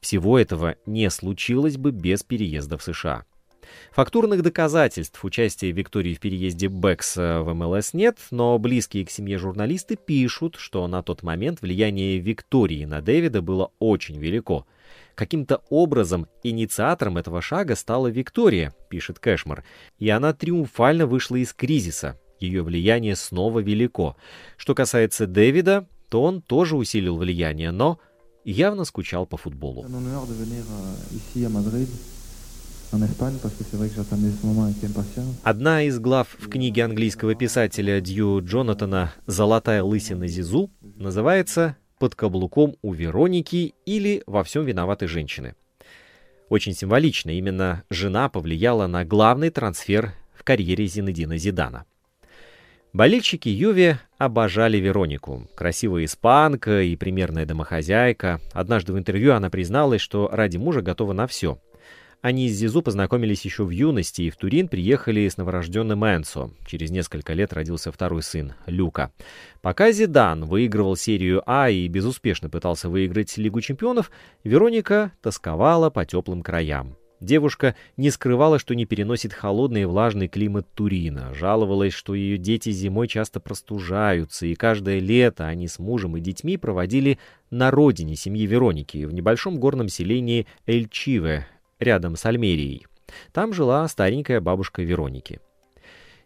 Всего 0.00 0.36
этого 0.36 0.74
не 0.84 1.08
случилось 1.10 1.76
бы 1.76 1.92
без 1.92 2.24
переезда 2.24 2.76
в 2.76 2.82
США. 2.82 3.24
Фактурных 3.92 4.42
доказательств 4.42 5.24
участия 5.24 5.70
Виктории 5.70 6.14
в 6.14 6.20
переезде 6.20 6.68
Бэкс 6.68 7.16
в 7.16 7.54
МЛС 7.54 7.94
нет, 7.94 8.18
но 8.30 8.58
близкие 8.58 9.04
к 9.04 9.10
семье 9.10 9.38
журналисты 9.38 9.96
пишут, 9.96 10.56
что 10.56 10.86
на 10.86 11.02
тот 11.02 11.22
момент 11.22 11.60
влияние 11.62 12.18
Виктории 12.18 12.84
на 12.84 13.00
Дэвида 13.00 13.42
было 13.42 13.72
очень 13.78 14.18
велико. 14.18 14.66
Каким-то 15.14 15.62
образом 15.68 16.26
инициатором 16.42 17.18
этого 17.18 17.42
шага 17.42 17.76
стала 17.76 18.08
Виктория, 18.08 18.74
пишет 18.88 19.18
Кэшмар, 19.18 19.64
и 19.98 20.08
она 20.08 20.32
триумфально 20.32 21.06
вышла 21.06 21.36
из 21.36 21.52
кризиса. 21.52 22.18
Ее 22.40 22.62
влияние 22.62 23.14
снова 23.14 23.60
велико. 23.60 24.16
Что 24.56 24.74
касается 24.74 25.26
Дэвида, 25.26 25.86
то 26.08 26.22
он 26.22 26.42
тоже 26.42 26.76
усилил 26.76 27.16
влияние, 27.16 27.70
но 27.70 28.00
явно 28.44 28.84
скучал 28.84 29.26
по 29.26 29.36
футболу. 29.36 29.86
Одна 35.42 35.82
из 35.82 35.98
глав 35.98 36.36
в 36.38 36.50
книге 36.50 36.84
английского 36.84 37.34
писателя 37.34 38.02
Дью 38.02 38.44
Джонатана 38.44 39.14
«Золотая 39.26 39.82
лысина 39.82 40.26
Зизу» 40.26 40.70
называется 40.82 41.78
под 41.98 42.14
каблуком 42.14 42.76
у 42.82 42.92
Вероники 42.92 43.74
или 43.86 44.22
во 44.26 44.44
всем 44.44 44.66
виноваты 44.66 45.08
женщины. 45.08 45.54
Очень 46.50 46.74
символично, 46.74 47.30
именно 47.30 47.82
жена 47.88 48.28
повлияла 48.28 48.86
на 48.86 49.06
главный 49.06 49.48
трансфер 49.48 50.12
в 50.34 50.44
карьере 50.44 50.86
Зинедина 50.86 51.38
Зидана. 51.38 51.86
Болельщики 52.92 53.48
Юве 53.48 54.00
обожали 54.18 54.76
Веронику. 54.76 55.48
Красивая 55.54 56.04
испанка 56.04 56.82
и 56.82 56.94
примерная 56.96 57.46
домохозяйка. 57.46 58.38
Однажды 58.52 58.92
в 58.92 58.98
интервью 58.98 59.32
она 59.32 59.48
призналась, 59.48 60.02
что 60.02 60.28
ради 60.30 60.58
мужа 60.58 60.82
готова 60.82 61.14
на 61.14 61.26
все— 61.26 61.58
они 62.22 62.48
с 62.48 62.52
Зизу 62.52 62.82
познакомились 62.82 63.44
еще 63.44 63.64
в 63.64 63.70
юности 63.70 64.22
и 64.22 64.30
в 64.30 64.36
Турин 64.36 64.68
приехали 64.68 65.28
с 65.28 65.36
новорожденным 65.36 66.04
Энсо. 66.04 66.50
Через 66.66 66.90
несколько 66.90 67.32
лет 67.32 67.52
родился 67.52 67.90
второй 67.90 68.22
сын, 68.22 68.54
Люка. 68.66 69.10
Пока 69.60 69.90
Зидан 69.90 70.44
выигрывал 70.44 70.94
серию 70.94 71.42
А 71.46 71.68
и 71.68 71.88
безуспешно 71.88 72.48
пытался 72.48 72.88
выиграть 72.88 73.36
Лигу 73.36 73.60
чемпионов, 73.60 74.12
Вероника 74.44 75.10
тосковала 75.20 75.90
по 75.90 76.06
теплым 76.06 76.42
краям. 76.42 76.96
Девушка 77.18 77.74
не 77.96 78.10
скрывала, 78.10 78.58
что 78.58 78.74
не 78.74 78.84
переносит 78.84 79.32
холодный 79.32 79.82
и 79.82 79.84
влажный 79.84 80.26
климат 80.26 80.66
Турина, 80.74 81.34
жаловалась, 81.34 81.92
что 81.92 82.14
ее 82.14 82.36
дети 82.36 82.70
зимой 82.70 83.06
часто 83.06 83.38
простужаются, 83.38 84.46
и 84.46 84.56
каждое 84.56 84.98
лето 84.98 85.46
они 85.46 85.68
с 85.68 85.78
мужем 85.78 86.16
и 86.16 86.20
детьми 86.20 86.56
проводили 86.56 87.20
на 87.50 87.70
родине 87.70 88.16
семьи 88.16 88.44
Вероники, 88.44 89.04
в 89.04 89.14
небольшом 89.14 89.60
горном 89.60 89.88
селении 89.88 90.48
Эльчиве, 90.66 91.46
рядом 91.82 92.16
с 92.16 92.24
Альмерией. 92.26 92.86
Там 93.32 93.52
жила 93.52 93.86
старенькая 93.88 94.40
бабушка 94.40 94.82
Вероники. 94.82 95.40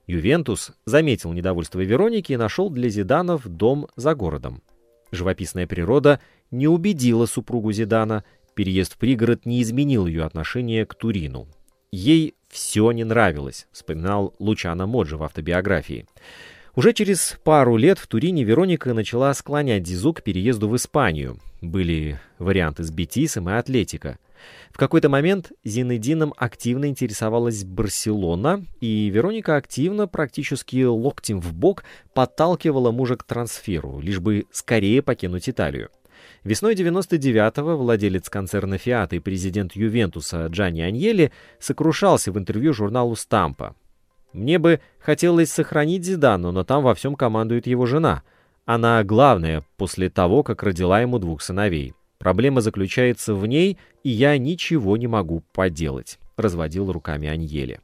Ювентус 0.06 0.72
заметил 0.84 1.32
недовольство 1.32 1.80
Вероники 1.80 2.32
и 2.32 2.36
нашел 2.36 2.70
для 2.70 2.88
Зиданов 2.88 3.46
дом 3.46 3.88
за 3.96 4.14
городом. 4.14 4.62
Живописная 5.10 5.66
природа 5.66 6.20
не 6.50 6.68
убедила 6.68 7.26
супругу 7.26 7.72
Зидана, 7.72 8.24
переезд 8.54 8.94
в 8.94 8.98
пригород 8.98 9.46
не 9.46 9.62
изменил 9.62 10.06
ее 10.06 10.24
отношение 10.24 10.86
к 10.86 10.94
Турину. 10.94 11.48
Ей 11.90 12.34
все 12.48 12.90
не 12.92 13.04
нравилось, 13.04 13.66
вспоминал 13.72 14.34
Лучано 14.38 14.86
Моджи 14.86 15.16
в 15.16 15.22
автобиографии. 15.22 16.06
Уже 16.74 16.92
через 16.92 17.38
пару 17.42 17.76
лет 17.76 17.98
в 17.98 18.06
Турине 18.06 18.44
Вероника 18.44 18.92
начала 18.92 19.32
склонять 19.34 19.86
Зизу 19.86 20.12
к 20.12 20.22
переезду 20.22 20.68
в 20.68 20.76
Испанию. 20.76 21.38
Были 21.62 22.20
варианты 22.38 22.84
с 22.84 22.90
Бетисом 22.90 23.48
и 23.48 23.54
Атлетико. 23.54 24.18
В 24.70 24.78
какой-то 24.78 25.08
момент 25.08 25.52
Зинедином 25.64 26.34
активно 26.36 26.86
интересовалась 26.86 27.64
Барселона, 27.64 28.64
и 28.80 29.08
Вероника 29.08 29.56
активно, 29.56 30.06
практически 30.06 30.84
локтем 30.84 31.40
в 31.40 31.54
бок, 31.54 31.84
подталкивала 32.14 32.90
мужа 32.90 33.16
к 33.16 33.24
трансферу, 33.24 34.00
лишь 34.00 34.20
бы 34.20 34.46
скорее 34.50 35.02
покинуть 35.02 35.48
Италию. 35.48 35.90
Весной 36.44 36.74
99-го 36.74 37.76
владелец 37.76 38.28
концерна 38.28 38.78
«Фиат» 38.78 39.12
и 39.12 39.18
президент 39.18 39.74
Ювентуса 39.74 40.46
Джанни 40.46 40.80
Аньели 40.80 41.32
сокрушался 41.58 42.30
в 42.30 42.38
интервью 42.38 42.72
журналу 42.72 43.16
«Стампа». 43.16 43.74
«Мне 44.32 44.58
бы 44.58 44.80
хотелось 45.00 45.50
сохранить 45.50 46.04
Зидану, 46.04 46.52
но 46.52 46.62
там 46.62 46.82
во 46.82 46.94
всем 46.94 47.14
командует 47.14 47.66
его 47.66 47.86
жена. 47.86 48.22
Она 48.64 49.02
главная 49.02 49.64
после 49.76 50.10
того, 50.10 50.42
как 50.42 50.62
родила 50.62 51.00
ему 51.00 51.18
двух 51.18 51.42
сыновей. 51.42 51.94
Проблема 52.18 52.60
заключается 52.60 53.34
в 53.34 53.46
ней, 53.46 53.78
и 54.02 54.10
я 54.10 54.36
ничего 54.38 54.96
не 54.96 55.06
могу 55.06 55.42
поделать»,— 55.52 56.18
разводил 56.36 56.90
руками 56.90 57.28
Аньели. 57.28 57.80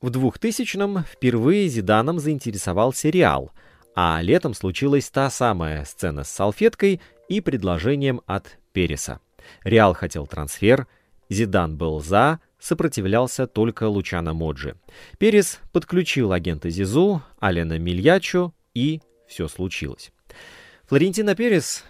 В 0.00 0.08
2000-м 0.08 1.04
впервые 1.04 1.68
Зиданом 1.68 2.18
заинтересовал 2.18 2.92
сериал, 2.92 3.50
а 3.94 4.20
летом 4.22 4.52
случилась 4.52 5.08
та 5.08 5.30
самая 5.30 5.84
сцена 5.84 6.22
с 6.22 6.30
салфеткой 6.30 7.00
и 7.28 7.40
предложением 7.40 8.20
от 8.26 8.58
Переса. 8.72 9.20
Реал 9.64 9.94
хотел 9.94 10.26
трансфер, 10.26 10.86
Зидан 11.28 11.76
был 11.76 12.00
за, 12.00 12.40
сопротивлялся 12.58 13.46
только 13.46 13.84
Лучано 13.88 14.34
Моджи. 14.34 14.76
Перес 15.18 15.60
подключил 15.72 16.32
агента 16.32 16.70
Зизу, 16.70 17.22
Алена 17.40 17.78
Мильячо, 17.78 18.52
и 18.74 19.00
все 19.26 19.48
случилось. 19.48 20.12
Флорентино 20.84 21.34
Перес 21.34 21.84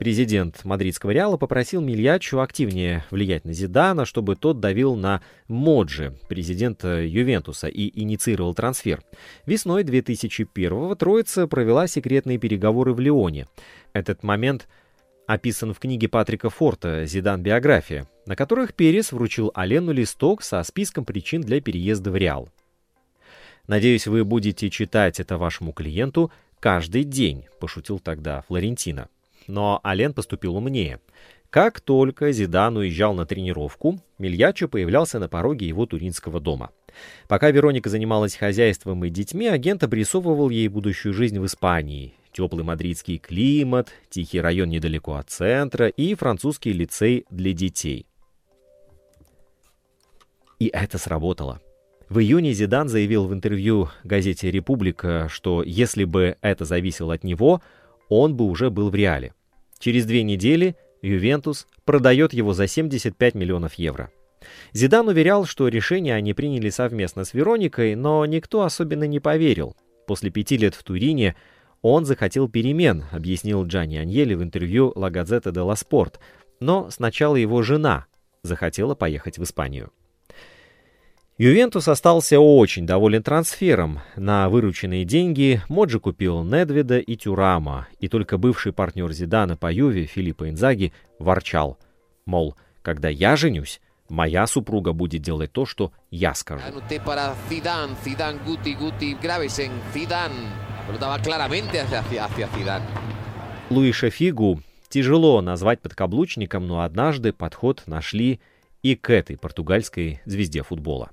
Президент 0.00 0.64
мадридского 0.64 1.10
Реала 1.10 1.36
попросил 1.36 1.82
Мильячу 1.82 2.40
активнее 2.40 3.04
влиять 3.10 3.44
на 3.44 3.52
Зидана, 3.52 4.06
чтобы 4.06 4.34
тот 4.34 4.58
давил 4.58 4.96
на 4.96 5.20
Моджи, 5.46 6.16
президента 6.26 7.02
Ювентуса, 7.02 7.68
и 7.68 8.00
инициировал 8.00 8.54
трансфер. 8.54 9.02
Весной 9.44 9.84
2001-го 9.84 10.94
Троица 10.94 11.46
провела 11.46 11.86
секретные 11.86 12.38
переговоры 12.38 12.94
в 12.94 13.00
Лионе. 13.00 13.46
Этот 13.92 14.22
момент 14.22 14.68
описан 15.26 15.74
в 15.74 15.78
книге 15.78 16.08
Патрика 16.08 16.48
Форта 16.48 17.04
«Зидан. 17.04 17.42
Биография», 17.42 18.08
на 18.24 18.36
которых 18.36 18.72
Перес 18.72 19.12
вручил 19.12 19.52
Алену 19.54 19.92
листок 19.92 20.42
со 20.42 20.62
списком 20.62 21.04
причин 21.04 21.42
для 21.42 21.60
переезда 21.60 22.10
в 22.10 22.16
Реал. 22.16 22.48
«Надеюсь, 23.66 24.06
вы 24.06 24.24
будете 24.24 24.70
читать 24.70 25.20
это 25.20 25.36
вашему 25.36 25.72
клиенту 25.72 26.32
каждый 26.58 27.04
день»,— 27.04 27.44
пошутил 27.60 27.98
тогда 27.98 28.40
Флорентино. 28.48 29.10
Но 29.50 29.80
Ален 29.84 30.14
поступил 30.14 30.56
умнее. 30.56 31.00
Как 31.50 31.80
только 31.80 32.30
Зидан 32.30 32.76
уезжал 32.76 33.14
на 33.14 33.26
тренировку, 33.26 33.98
Мильячо 34.18 34.68
появлялся 34.68 35.18
на 35.18 35.28
пороге 35.28 35.66
его 35.66 35.86
туринского 35.86 36.38
дома. 36.38 36.70
Пока 37.26 37.50
Вероника 37.50 37.90
занималась 37.90 38.36
хозяйством 38.36 39.04
и 39.04 39.10
детьми, 39.10 39.48
агент 39.48 39.82
обрисовывал 39.82 40.50
ей 40.50 40.68
будущую 40.68 41.12
жизнь 41.12 41.40
в 41.40 41.46
Испании. 41.46 42.14
теплый 42.32 42.62
мадридский 42.62 43.18
климат, 43.18 43.88
тихий 44.08 44.40
район 44.40 44.70
недалеко 44.70 45.14
от 45.14 45.28
центра 45.30 45.88
и 45.88 46.14
французский 46.14 46.72
лицей 46.72 47.26
для 47.28 47.52
детей. 47.52 48.06
И 50.60 50.68
это 50.68 50.96
сработало. 50.98 51.60
В 52.08 52.20
июне 52.20 52.52
Зидан 52.52 52.88
заявил 52.88 53.26
в 53.26 53.34
интервью 53.34 53.88
газете 54.04 54.48
«Република», 54.48 55.26
что 55.28 55.64
если 55.64 56.04
бы 56.04 56.36
это 56.40 56.64
зависело 56.64 57.14
от 57.14 57.24
него, 57.24 57.62
он 58.08 58.36
бы 58.36 58.44
уже 58.44 58.70
был 58.70 58.90
в 58.90 58.94
реале. 58.94 59.32
Через 59.80 60.04
две 60.04 60.22
недели 60.22 60.76
Ювентус 61.02 61.66
продает 61.84 62.34
его 62.34 62.52
за 62.52 62.66
75 62.66 63.34
миллионов 63.34 63.74
евро. 63.74 64.12
Зидан 64.72 65.08
уверял, 65.08 65.46
что 65.46 65.68
решение 65.68 66.14
они 66.14 66.34
приняли 66.34 66.68
совместно 66.68 67.24
с 67.24 67.34
Вероникой, 67.34 67.94
но 67.94 68.24
никто 68.26 68.62
особенно 68.62 69.04
не 69.04 69.20
поверил. 69.20 69.74
После 70.06 70.30
пяти 70.30 70.58
лет 70.58 70.74
в 70.74 70.82
Турине 70.82 71.34
он 71.80 72.04
захотел 72.04 72.48
перемен, 72.48 73.04
объяснил 73.10 73.64
Джанни 73.64 73.96
Аньели 73.96 74.34
в 74.34 74.42
интервью 74.42 74.92
«Ла 74.94 75.10
Газета 75.10 75.50
де 75.50 75.60
ла 75.60 75.76
Спорт», 75.76 76.20
но 76.60 76.90
сначала 76.90 77.36
его 77.36 77.62
жена 77.62 78.04
захотела 78.42 78.94
поехать 78.94 79.38
в 79.38 79.42
Испанию. 79.44 79.90
Ювентус 81.40 81.88
остался 81.88 82.38
очень 82.38 82.84
доволен 82.84 83.22
трансфером. 83.22 84.00
На 84.14 84.50
вырученные 84.50 85.06
деньги 85.06 85.62
Моджи 85.70 85.98
купил 85.98 86.42
Недведа 86.44 86.98
и 86.98 87.16
Тюрама, 87.16 87.88
и 87.98 88.08
только 88.08 88.36
бывший 88.36 88.74
партнер 88.74 89.10
Зидана 89.10 89.56
по 89.56 89.72
Юве 89.72 90.04
Филиппа 90.04 90.50
Инзаги 90.50 90.92
ворчал, 91.18 91.78
мол, 92.26 92.56
когда 92.82 93.08
я 93.08 93.36
женюсь, 93.36 93.80
моя 94.10 94.46
супруга 94.46 94.92
будет 94.92 95.22
делать 95.22 95.50
то, 95.50 95.64
что 95.64 95.92
я 96.10 96.34
скажу. 96.34 96.62
Луиша 103.70 104.10
Фигу 104.10 104.60
тяжело 104.90 105.40
назвать 105.40 105.80
подкаблучником, 105.80 106.66
но 106.66 106.82
однажды 106.82 107.32
подход 107.32 107.84
нашли 107.86 108.40
и 108.82 108.94
к 108.94 109.08
этой 109.08 109.38
португальской 109.38 110.20
звезде 110.26 110.62
футбола. 110.62 111.12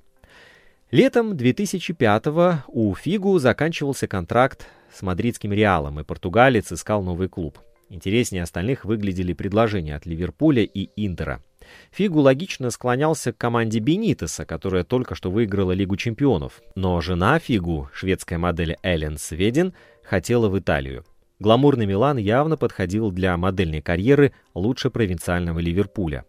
Летом 0.90 1.34
2005-го 1.34 2.64
у 2.68 2.94
Фигу 2.94 3.38
заканчивался 3.38 4.08
контракт 4.08 4.66
с 4.90 5.02
мадридским 5.02 5.52
Реалом, 5.52 6.00
и 6.00 6.04
португалец 6.04 6.72
искал 6.72 7.02
новый 7.02 7.28
клуб. 7.28 7.58
Интереснее 7.90 8.42
остальных 8.42 8.86
выглядели 8.86 9.34
предложения 9.34 9.94
от 9.94 10.06
Ливерпуля 10.06 10.62
и 10.62 10.88
Интера. 10.96 11.42
Фигу 11.90 12.20
логично 12.20 12.70
склонялся 12.70 13.34
к 13.34 13.36
команде 13.36 13.80
Бенитеса, 13.80 14.46
которая 14.46 14.82
только 14.82 15.14
что 15.14 15.30
выиграла 15.30 15.72
Лигу 15.72 15.98
чемпионов. 15.98 16.62
Но 16.74 16.98
жена 17.02 17.38
Фигу, 17.38 17.90
шведская 17.92 18.38
модель 18.38 18.78
Эллен 18.82 19.18
Сведен, 19.18 19.74
хотела 20.02 20.48
в 20.48 20.58
Италию. 20.58 21.04
Гламурный 21.38 21.84
Милан 21.84 22.16
явно 22.16 22.56
подходил 22.56 23.10
для 23.10 23.36
модельной 23.36 23.82
карьеры 23.82 24.32
лучше 24.54 24.88
провинциального 24.88 25.58
Ливерпуля. 25.58 26.24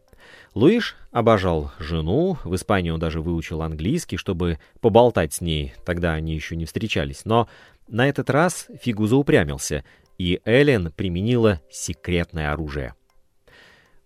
Луиш 0.56 0.96
обожал 1.12 1.72
жену, 1.79 2.38
в 2.44 2.56
Испании 2.56 2.89
он 2.89 3.00
даже 3.00 3.22
выучил 3.22 3.62
английский, 3.62 4.18
чтобы 4.18 4.60
поболтать 4.82 5.34
с 5.34 5.41
ней, 5.41 5.74
тогда 5.86 6.13
они 6.13 6.34
еще 6.34 6.56
не 6.56 6.65
встречались, 6.65 7.25
но 7.25 7.48
на 7.88 8.08
этот 8.08 8.29
раз 8.29 8.68
Фигу 8.82 9.08
заупрямился, 9.08 9.84
и 10.18 10.41
Эллен 10.46 10.91
применила 10.91 11.62
секретное 11.72 12.51
оружие. 12.51 12.96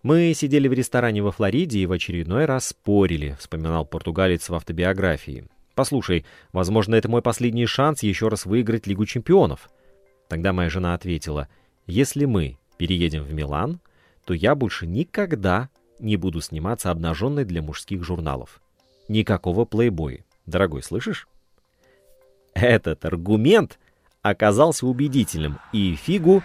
«Мы 0.02 0.34
сидели 0.34 0.68
в 0.68 0.74
ресторане 0.74 1.22
во 1.22 1.32
Флориде 1.32 1.78
и 1.78 1.86
в 1.86 1.92
очередной 1.92 2.44
раз 2.44 2.68
спорили»,— 2.68 3.36
вспоминал 3.40 3.86
португалец 3.86 4.50
в 4.50 4.54
автобиографии. 4.54 5.46
«Послушай, 5.74 6.26
возможно, 6.52 6.94
это 6.94 7.08
мой 7.08 7.22
последний 7.22 7.66
шанс 7.66 8.02
еще 8.02 8.28
раз 8.28 8.44
выиграть 8.44 8.86
Лигу 8.86 9.06
чемпионов». 9.06 9.70
Тогда 10.28 10.52
моя 10.52 10.68
жена 10.68 10.92
ответила, 10.92 11.48
«Если 11.86 12.26
мы 12.26 12.58
переедем 12.76 13.24
в 13.24 13.32
Милан, 13.32 13.80
то 14.26 14.34
я 14.34 14.54
больше 14.54 14.86
никогда 14.86 15.70
не 15.98 16.16
буду 16.16 16.40
сниматься 16.40 16.90
обнаженной 16.90 17.44
для 17.44 17.62
мужских 17.62 18.04
журналов. 18.04 18.60
Никакого 19.08 19.64
плейбоя. 19.64 20.24
Дорогой, 20.46 20.82
слышишь? 20.82 21.28
Этот 22.54 23.04
аргумент 23.04 23.78
оказался 24.22 24.86
убедительным, 24.86 25.58
и 25.72 25.94
Фигу 25.96 26.42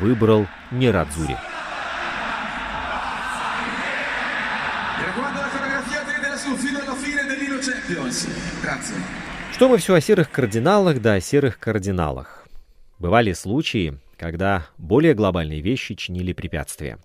выбрал 0.00 0.46
Нерадзури. 0.70 1.36
Что 9.52 9.68
мы 9.68 9.78
все 9.78 9.94
о 9.94 10.00
серых 10.00 10.30
кардиналах, 10.30 11.00
да 11.00 11.14
о 11.14 11.20
серых 11.20 11.58
кардиналах. 11.58 12.46
Бывали 12.98 13.32
случаи, 13.32 13.98
когда 14.16 14.66
более 14.78 15.14
глобальные 15.14 15.60
вещи 15.60 15.94
чинили 15.94 16.32
препятствия. 16.32 16.98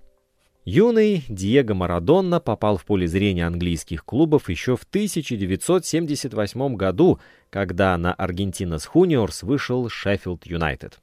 Юный 0.68 1.24
Диего 1.30 1.76
Марадонна 1.76 2.40
попал 2.40 2.78
в 2.78 2.86
поле 2.86 3.06
зрения 3.06 3.46
английских 3.46 4.04
клубов 4.04 4.50
еще 4.50 4.76
в 4.76 4.82
1978 4.82 6.76
году, 6.76 7.20
когда 7.52 7.96
на 8.00 8.16
Аргентинас 8.16 8.88
Хуниорс 8.88 9.44
вышел 9.44 9.88
Шеффилд 9.90 10.48
Юнайтед. 10.48 10.98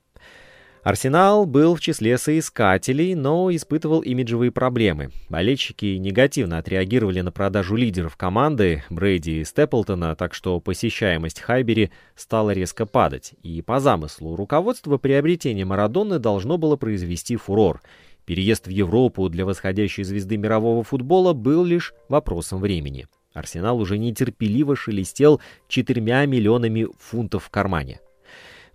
Арсенал 0.83 1.46
был 1.46 1.77
в 1.77 1.81
числе 1.81 2.18
соискателей, 2.18 3.14
но 3.14 3.55
испытывал 3.55 4.01
имиджевые 4.01 4.51
проблемы. 4.51 5.11
Болельщики 5.29 5.94
негативно 5.94 6.59
отреагировали 6.59 7.20
на 7.20 7.31
продажу 7.31 7.77
лидеров 7.77 8.16
команды 8.16 8.83
Брейди 8.90 9.42
и 9.42 9.44
Степлтона, 9.44 10.16
так 10.16 10.35
что 10.35 10.59
посещаемость 10.59 11.38
Хайбери 11.38 11.92
стала 12.16 12.51
резко 12.51 12.85
падать. 12.85 13.35
И 13.44 13.62
по 13.62 13.79
замыслу 13.79 14.35
руководства 14.35 14.98
приобретение 14.98 15.64
Марадонны 15.64 16.18
должно 16.18 16.59
было 16.59 16.75
произвести 16.75 17.37
фурор– 17.37 17.81
Переезд 18.24 18.66
в 18.66 18.70
Европу 18.70 19.28
для 19.28 19.44
восходящей 19.44 20.04
звезды 20.04 20.37
мирового 20.37 20.85
футбола 20.85 21.32
был 21.32 21.64
лишь 21.64 21.92
вопросом 22.08 22.61
времени. 22.61 23.06
Арсенал 23.32 23.78
уже 23.78 23.98
нетерпеливо 23.98 24.76
шелестел 24.76 25.40
четырьмя 25.68 26.24
миллионами 26.26 26.87
фунтов 26.98 27.44
в 27.44 27.50
кармане. 27.50 28.00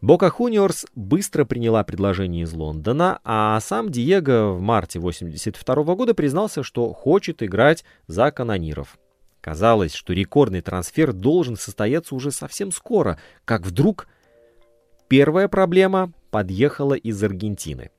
Бока 0.01 0.29
Хуниорс 0.29 0.85
быстро 0.93 1.43
приняла 1.43 1.83
предложение 1.83 2.43
из 2.43 2.53
Лондона, 2.53 3.19
а 3.23 3.59
сам 3.61 3.89
Диего 3.89 4.51
в 4.51 4.61
марте 4.61 4.99
1982 4.99 5.95
года 5.95 6.13
признался, 6.13 6.61
что 6.61 6.93
хочет 6.93 7.41
играть 7.41 7.83
за 8.05 8.29
канониров. 8.31 8.99
Казалось, 9.41 9.93
что 9.93 10.13
рекордный 10.13 10.61
трансфер 10.61 11.13
должен 11.13 11.55
состояться 11.55 12.13
уже 12.13 12.31
совсем 12.31 12.71
скоро, 12.71 13.19
как 13.45 13.65
вдруг 13.65 14.07
первая 15.07 15.47
проблема 15.47 16.11
подъехала 16.29 16.93
из 16.93 17.23
Аргентины. 17.23 17.89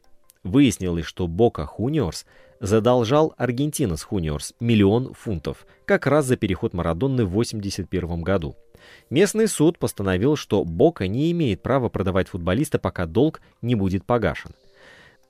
Выяснилось, 0.49 1.05
что 1.05 1.27
Бока 1.27 1.67
Хуниорс 1.67 2.25
задолжал 2.59 3.35
Аргентинас 3.37 4.03
Хуниорс 4.03 4.55
миллион 4.61 5.13
фунтов, 5.13 5.67
как 5.85 6.07
раз 6.07 6.25
за 6.25 6.39
переход 6.39 6.73
Марадонны 6.73 7.27
в 7.27 7.29
1981 7.29 8.23
году. 8.23 8.57
Местный 9.11 9.47
суд 9.47 9.79
постановил, 9.79 10.37
что 10.37 10.65
Бока 10.65 11.07
не 11.07 11.31
имеет 11.33 11.61
права 11.61 11.91
продавать 11.91 12.29
футболиста, 12.29 12.79
пока 12.79 13.05
долг 13.05 13.43
не 13.61 13.75
будет 13.75 14.07
погашен. 14.07 14.53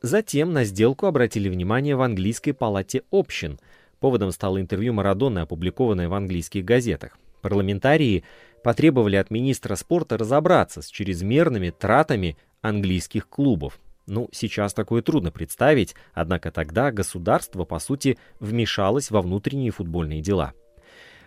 Затем 0.03 0.53
на 0.53 0.63
сделку 0.63 1.07
обратили 1.07 1.49
внимание 1.49 1.97
в 1.97 2.03
английской 2.03 2.53
палате 2.53 3.03
общин. 3.11 3.59
Поводом 3.99 4.31
стало 4.31 4.61
интервью 4.61 4.93
Марадонны, 4.93 5.41
опубликованное 5.41 6.09
в 6.09 6.15
английских 6.15 6.65
газетах. 6.65 7.19
Парламентарии 7.43 8.23
потребовали 8.63 9.17
от 9.17 9.33
министра 9.33 9.75
спорта 9.75 10.17
разобраться 10.17 10.81
с 10.81 10.87
чрезмерными 10.87 11.71
тратами 11.71 12.37
английских 12.63 13.29
клубов. 13.29 13.81
Ну, 14.09 14.31
сейчас 14.33 14.73
такое 14.73 15.03
трудно 15.03 15.31
представить, 15.31 15.95
однако 16.15 16.51
тогда 16.51 16.91
государство, 16.91 17.65
по 17.65 17.79
сути, 17.79 18.17
вмешалось 18.41 19.11
во 19.11 19.21
внутренние 19.21 19.71
футбольные 19.71 20.23
дела. 20.23 20.55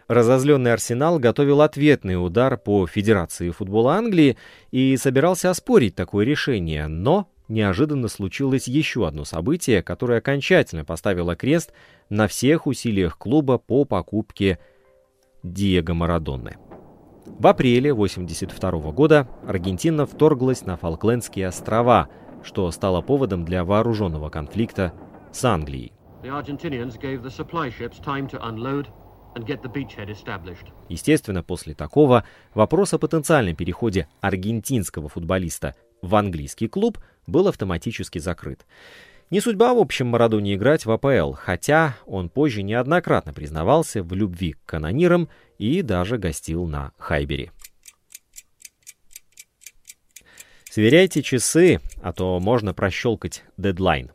Разозленный 0.07 0.73
Арсенал 0.73 1.19
готовил 1.19 1.61
ответный 1.61 2.15
удар 2.15 2.57
по 2.57 2.87
Федерации 2.87 3.51
футбола 3.51 3.93
Англии 3.93 4.35
и 4.71 4.97
собирался 4.97 5.51
оспорить 5.51 5.93
такое 5.93 6.25
решение, 6.25 6.87
но 6.87 7.29
неожиданно 7.47 8.07
случилось 8.07 8.67
еще 8.67 9.07
одно 9.07 9.25
событие, 9.25 9.83
которое 9.83 10.17
окончательно 10.17 10.83
поставило 10.83 11.35
крест 11.35 11.71
на 12.09 12.27
всех 12.27 12.65
усилиях 12.65 13.15
клуба 13.15 13.59
по 13.59 13.85
покупке 13.85 14.57
Диего 15.43 15.93
Марадонны. 15.93 16.57
В 17.27 17.45
апреле 17.45 17.91
1982 17.91 18.91
года 18.91 19.27
Аргентина 19.47 20.07
вторглась 20.07 20.65
на 20.65 20.77
Фолклендские 20.77 21.47
острова– 21.47 22.09
что 22.43 22.69
стало 22.71 23.01
поводом 23.01 23.45
для 23.45 23.63
вооруженного 23.63 24.29
конфликта 24.29 24.93
с 25.31 25.43
Англией. 25.45 25.93
Естественно, 30.89 31.41
после 31.41 31.73
такого 31.73 32.25
вопрос 32.53 32.93
о 32.93 32.99
потенциальном 32.99 33.55
переходе 33.55 34.07
аргентинского 34.19 35.09
футболиста 35.09 35.75
в 36.01 36.15
английский 36.15 36.67
клуб 36.67 36.99
был 37.27 37.47
автоматически 37.47 38.19
закрыт. 38.19 38.65
Не 39.29 39.39
судьба, 39.39 39.73
в 39.73 39.77
общем, 39.77 40.07
Марадоне 40.07 40.55
играть 40.55 40.85
в 40.85 40.91
АПЛ, 40.91 41.31
хотя 41.33 41.95
он 42.05 42.27
позже 42.27 42.63
неоднократно 42.63 43.31
признавался 43.31 44.03
в 44.03 44.11
любви 44.11 44.53
к 44.53 44.65
канонирам 44.65 45.29
и 45.57 45.81
даже 45.81 46.17
гостил 46.17 46.67
на 46.67 46.91
Хайбере. 46.97 47.51
Сверяйте 50.71 51.21
часы, 51.21 51.81
а 52.01 52.13
то 52.13 52.39
можно 52.39 52.73
прощелкать 52.73 53.43
дедлайн. 53.57 54.09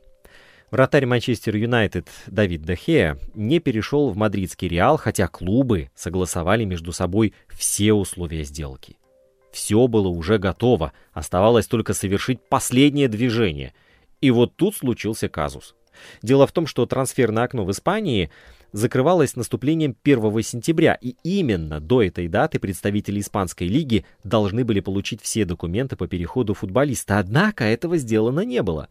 Вратарь 0.70 1.04
Манчестер 1.04 1.54
Юнайтед 1.54 2.08
Давид 2.28 2.62
Дехея 2.62 3.18
не 3.34 3.60
перешел 3.60 4.08
в 4.08 4.16
мадридский 4.16 4.66
Реал, 4.66 4.96
хотя 4.96 5.28
клубы 5.28 5.90
согласовали 5.94 6.64
между 6.64 6.92
собой 6.92 7.34
все 7.50 7.92
условия 7.92 8.42
сделки. 8.42 8.96
Все 9.52 9.86
было 9.86 10.08
уже 10.08 10.38
готово, 10.38 10.94
оставалось 11.12 11.66
только 11.66 11.92
совершить 11.92 12.40
последнее 12.40 13.08
движение. 13.08 13.74
И 14.22 14.30
вот 14.30 14.56
тут 14.56 14.76
случился 14.76 15.28
казус. 15.28 15.74
Дело 16.22 16.46
в 16.46 16.52
том, 16.52 16.66
что 16.66 16.86
трансферное 16.86 17.44
окно 17.44 17.66
в 17.66 17.70
Испании 17.70 18.30
закрывалось 18.72 19.36
наступлением 19.36 19.96
1 20.02 20.42
сентября, 20.42 20.98
и 21.00 21.16
именно 21.22 21.80
до 21.80 22.02
этой 22.02 22.28
даты 22.28 22.58
представители 22.58 23.20
Испанской 23.20 23.66
лиги 23.66 24.04
должны 24.24 24.64
были 24.64 24.80
получить 24.80 25.22
все 25.22 25.44
документы 25.44 25.96
по 25.96 26.06
переходу 26.06 26.54
футболиста, 26.54 27.18
однако 27.18 27.64
этого 27.64 27.96
сделано 27.96 28.40
не 28.40 28.62
было. 28.62 28.88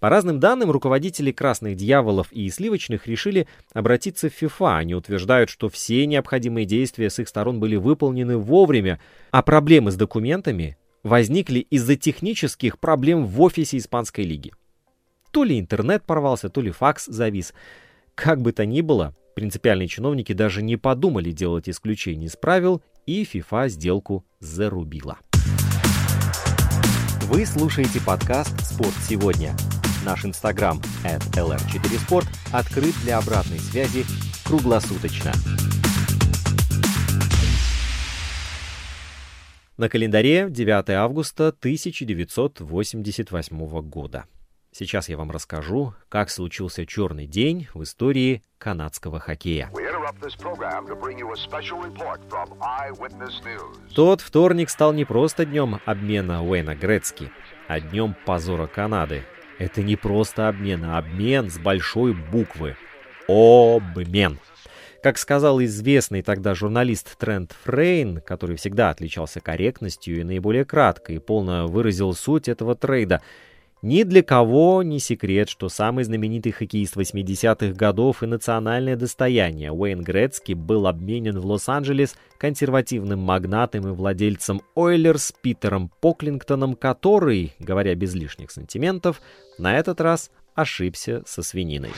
По 0.00 0.10
разным 0.10 0.38
данным, 0.38 0.70
руководители 0.70 1.32
«Красных 1.32 1.76
дьяволов» 1.76 2.30
и 2.30 2.48
«Сливочных» 2.50 3.08
решили 3.08 3.48
обратиться 3.72 4.30
в 4.30 4.42
FIFA. 4.42 4.78
Они 4.78 4.94
утверждают, 4.94 5.50
что 5.50 5.68
все 5.68 6.06
необходимые 6.06 6.66
действия 6.66 7.10
с 7.10 7.18
их 7.18 7.28
сторон 7.28 7.58
были 7.58 7.74
выполнены 7.74 8.38
вовремя, 8.38 9.00
а 9.32 9.42
проблемы 9.42 9.90
с 9.90 9.96
документами 9.96 10.76
возникли 11.02 11.58
из-за 11.58 11.96
технических 11.96 12.78
проблем 12.78 13.26
в 13.26 13.40
офисе 13.40 13.78
Испанской 13.78 14.22
лиги. 14.22 14.52
То 15.32 15.42
ли 15.42 15.58
интернет 15.58 16.04
порвался, 16.04 16.48
то 16.48 16.60
ли 16.60 16.70
факс 16.70 17.06
завис. 17.06 17.52
Как 18.18 18.42
бы 18.42 18.50
то 18.50 18.66
ни 18.66 18.80
было, 18.80 19.14
принципиальные 19.36 19.86
чиновники 19.86 20.32
даже 20.32 20.60
не 20.60 20.76
подумали 20.76 21.30
делать 21.30 21.68
исключение 21.68 22.26
из 22.26 22.34
правил, 22.34 22.82
и 23.06 23.22
FIFA 23.22 23.68
сделку 23.68 24.26
зарубила. 24.40 25.18
Вы 27.26 27.46
слушаете 27.46 28.00
подкаст 28.04 28.58
«Спорт 28.66 28.96
сегодня». 29.08 29.54
Наш 30.04 30.24
инстаграм 30.24 30.80
at 31.04 31.22
lr4sport 31.36 32.26
открыт 32.52 32.96
для 33.04 33.18
обратной 33.18 33.60
связи 33.60 34.04
круглосуточно. 34.44 35.30
На 39.76 39.88
календаре 39.88 40.50
9 40.50 40.90
августа 40.90 41.50
1988 41.50 43.80
года. 43.82 44.24
Сейчас 44.78 45.08
я 45.08 45.16
вам 45.16 45.32
расскажу, 45.32 45.92
как 46.08 46.30
случился 46.30 46.86
черный 46.86 47.26
день 47.26 47.66
в 47.74 47.82
истории 47.82 48.44
канадского 48.58 49.18
хоккея. 49.18 49.72
Тот 53.92 54.20
вторник 54.20 54.70
стал 54.70 54.92
не 54.92 55.04
просто 55.04 55.44
днем 55.44 55.80
обмена 55.84 56.44
Уэйна 56.44 56.76
Грецки, 56.76 57.32
а 57.66 57.80
днем 57.80 58.14
позора 58.24 58.68
Канады, 58.68 59.24
это 59.58 59.82
не 59.82 59.96
просто 59.96 60.46
обмен, 60.46 60.84
а 60.84 60.98
обмен 60.98 61.50
с 61.50 61.58
большой 61.58 62.14
буквы. 62.14 62.76
Обмен. 63.26 64.38
Как 65.02 65.18
сказал 65.18 65.60
известный 65.60 66.22
тогда 66.22 66.54
журналист 66.54 67.18
Трент 67.18 67.52
Фрейн, 67.64 68.20
который 68.20 68.54
всегда 68.54 68.90
отличался 68.90 69.40
корректностью 69.40 70.20
и 70.20 70.24
наиболее 70.24 70.64
кратко 70.64 71.12
и 71.12 71.18
полно 71.18 71.66
выразил 71.66 72.14
суть 72.14 72.46
этого 72.46 72.76
трейда– 72.76 73.22
ни 73.82 74.02
для 74.02 74.22
кого 74.22 74.82
не 74.82 74.98
секрет, 74.98 75.48
что 75.48 75.68
самый 75.68 76.04
знаменитый 76.04 76.52
хоккеист 76.52 76.96
80-х 76.96 77.74
годов 77.74 78.22
и 78.22 78.26
национальное 78.26 78.96
достояние 78.96 79.72
Уэйн 79.72 80.02
Грецки 80.02 80.52
был 80.52 80.86
обменен 80.86 81.38
в 81.38 81.46
Лос-Анджелес 81.46 82.16
консервативным 82.38 83.20
магнатом 83.20 83.86
и 83.88 83.92
владельцем 83.92 84.62
Ойлерс 84.74 85.32
Питером 85.42 85.90
Поклингтоном, 86.00 86.74
который, 86.74 87.54
говоря 87.58 87.94
без 87.94 88.14
лишних 88.14 88.50
сантиментов, 88.50 89.20
на 89.58 89.76
этот 89.76 90.00
раз 90.00 90.30
ошибся 90.54 91.22
со 91.24 91.42
свининой. 91.42 91.90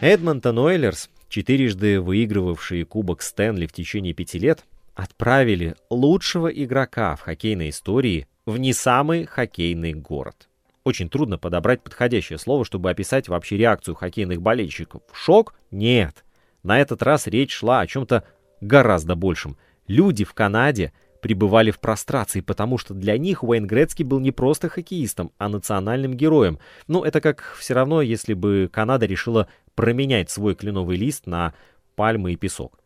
Эдмонтон 0.00 0.58
Ойлерс, 0.58 1.08
четырежды 1.30 2.00
выигрывавший 2.00 2.84
Кубок 2.84 3.22
Стэнли 3.22 3.66
в 3.66 3.72
течение 3.72 4.12
пяти 4.12 4.38
лет, 4.38 4.64
отправили 4.94 5.76
лучшего 5.88 6.48
игрока 6.48 7.16
в 7.16 7.22
хоккейной 7.22 7.70
истории 7.70 8.26
в 8.46 8.58
не 8.58 8.72
самый 8.72 9.26
хоккейный 9.26 9.94
город. 9.94 10.48
Очень 10.84 11.08
трудно 11.10 11.38
подобрать 11.38 11.82
подходящее 11.82 12.38
слово, 12.38 12.64
чтобы 12.64 12.90
описать 12.90 13.28
вообще 13.28 13.56
реакцию 13.56 13.94
хоккейных 13.94 14.40
болельщиков. 14.40 15.02
Шок? 15.12 15.54
Нет. 15.70 16.24
На 16.62 16.80
этот 16.80 17.02
раз 17.02 17.26
речь 17.26 17.52
шла 17.52 17.80
о 17.80 17.86
чем-то 17.86 18.24
гораздо 18.60 19.14
большем. 19.14 19.56
Люди 19.86 20.24
в 20.24 20.34
Канаде 20.34 20.92
пребывали 21.20 21.70
в 21.70 21.80
прострации, 21.80 22.40
потому 22.40 22.78
что 22.78 22.94
для 22.94 23.18
них 23.18 23.44
Уэйн 23.44 23.66
Грецкий 23.66 24.04
был 24.04 24.20
не 24.20 24.32
просто 24.32 24.68
хоккеистом, 24.68 25.32
а 25.38 25.48
национальным 25.48 26.14
героем. 26.14 26.58
Ну, 26.88 27.04
это 27.04 27.20
как 27.20 27.54
все 27.58 27.74
равно, 27.74 28.00
если 28.00 28.34
бы 28.34 28.70
Канада 28.72 29.06
решила 29.06 29.48
променять 29.74 30.30
свой 30.30 30.54
кленовый 30.54 30.96
лист 30.96 31.26
на 31.26 31.54
пальмы 31.94 32.32
и 32.32 32.36
песок. 32.36 32.79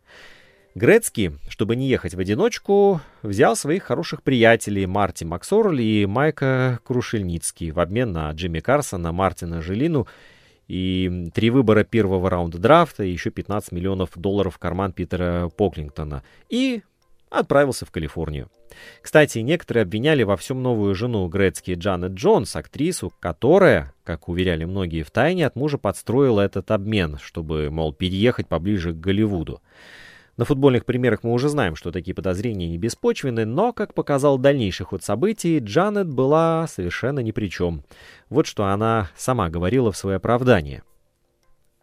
Грецкий, 0.75 1.31
чтобы 1.49 1.77
не 1.77 1.87
ехать 1.87 2.15
в 2.15 2.19
одиночку, 2.19 3.01
взял 3.23 3.55
своих 3.55 3.85
хороших 3.85 4.25
приятелей 4.25 4.87
Марти 4.87 5.23
Максорли 5.23 5.85
и 5.85 6.07
Майка 6.07 6.81
Крушельницкий 6.85 7.71
в 7.71 7.79
обмен 7.79 8.11
на 8.11 8.29
Джимми 8.33 8.59
Карсона, 8.59 9.13
Мартина 9.13 9.63
Жилину 9.63 10.09
и 10.67 11.31
три 11.33 11.51
выбора 11.51 11.85
первого 11.85 12.29
раунда 12.29 12.59
драфта, 12.59 13.05
и 13.05 13.13
еще 13.13 13.31
15 13.31 13.71
миллионов 13.71 14.11
долларов 14.17 14.57
в 14.57 14.59
карман 14.59 14.93
Питера 14.93 15.49
Поклингтона. 15.49 16.25
И 16.49 16.83
отправился 17.31 17.87
в 17.87 17.93
Калифорнию. 17.93 18.51
Кстати, 19.01 19.39
некоторые 19.39 19.83
обвиняли 19.83 20.25
во 20.25 20.37
всем 20.37 20.61
новую 20.61 20.97
жену 20.97 21.29
Грецки 21.29 21.75
Джанет 21.75 22.15
Джонс, 22.15 22.57
актрису, 22.57 23.13
которая, 23.21 23.95
как 24.03 24.29
уверяли 24.29 24.65
многие 24.65 25.05
в 25.05 25.13
тайне, 25.13 25.47
от 25.47 25.55
мужа 25.55 25.79
подстроила 25.79 26.41
этот 26.41 26.73
обмен, 26.73 27.19
чтобы, 27.23 27.71
мол, 27.71 27.93
переехать 27.93 28.49
поближе 28.49 28.93
к 28.93 28.99
Голливуду. 28.99 29.61
На 30.37 30.45
футбольных 30.45 30.85
примерах 30.85 31.23
мы 31.23 31.33
уже 31.33 31.49
знаем, 31.49 31.77
что 31.77 31.93
такие 31.93 32.15
подозрения 32.15 32.69
не 32.69 32.77
беспочвены, 32.77 33.45
но, 33.45 33.73
как 33.73 33.95
показал 33.95 34.37
дальнейший 34.37 34.85
ход 34.85 35.05
событий, 35.05 35.59
Джанет 35.61 36.09
была 36.09 36.67
совершенно 36.67 37.21
ни 37.21 37.31
при 37.31 37.49
чем. 37.49 37.85
Вот 38.31 38.47
что 38.47 38.67
она 38.67 39.11
сама 39.17 39.49
говорила 39.49 39.93
в 39.93 39.97
свое 39.97 40.17
оправдание. 40.17 40.83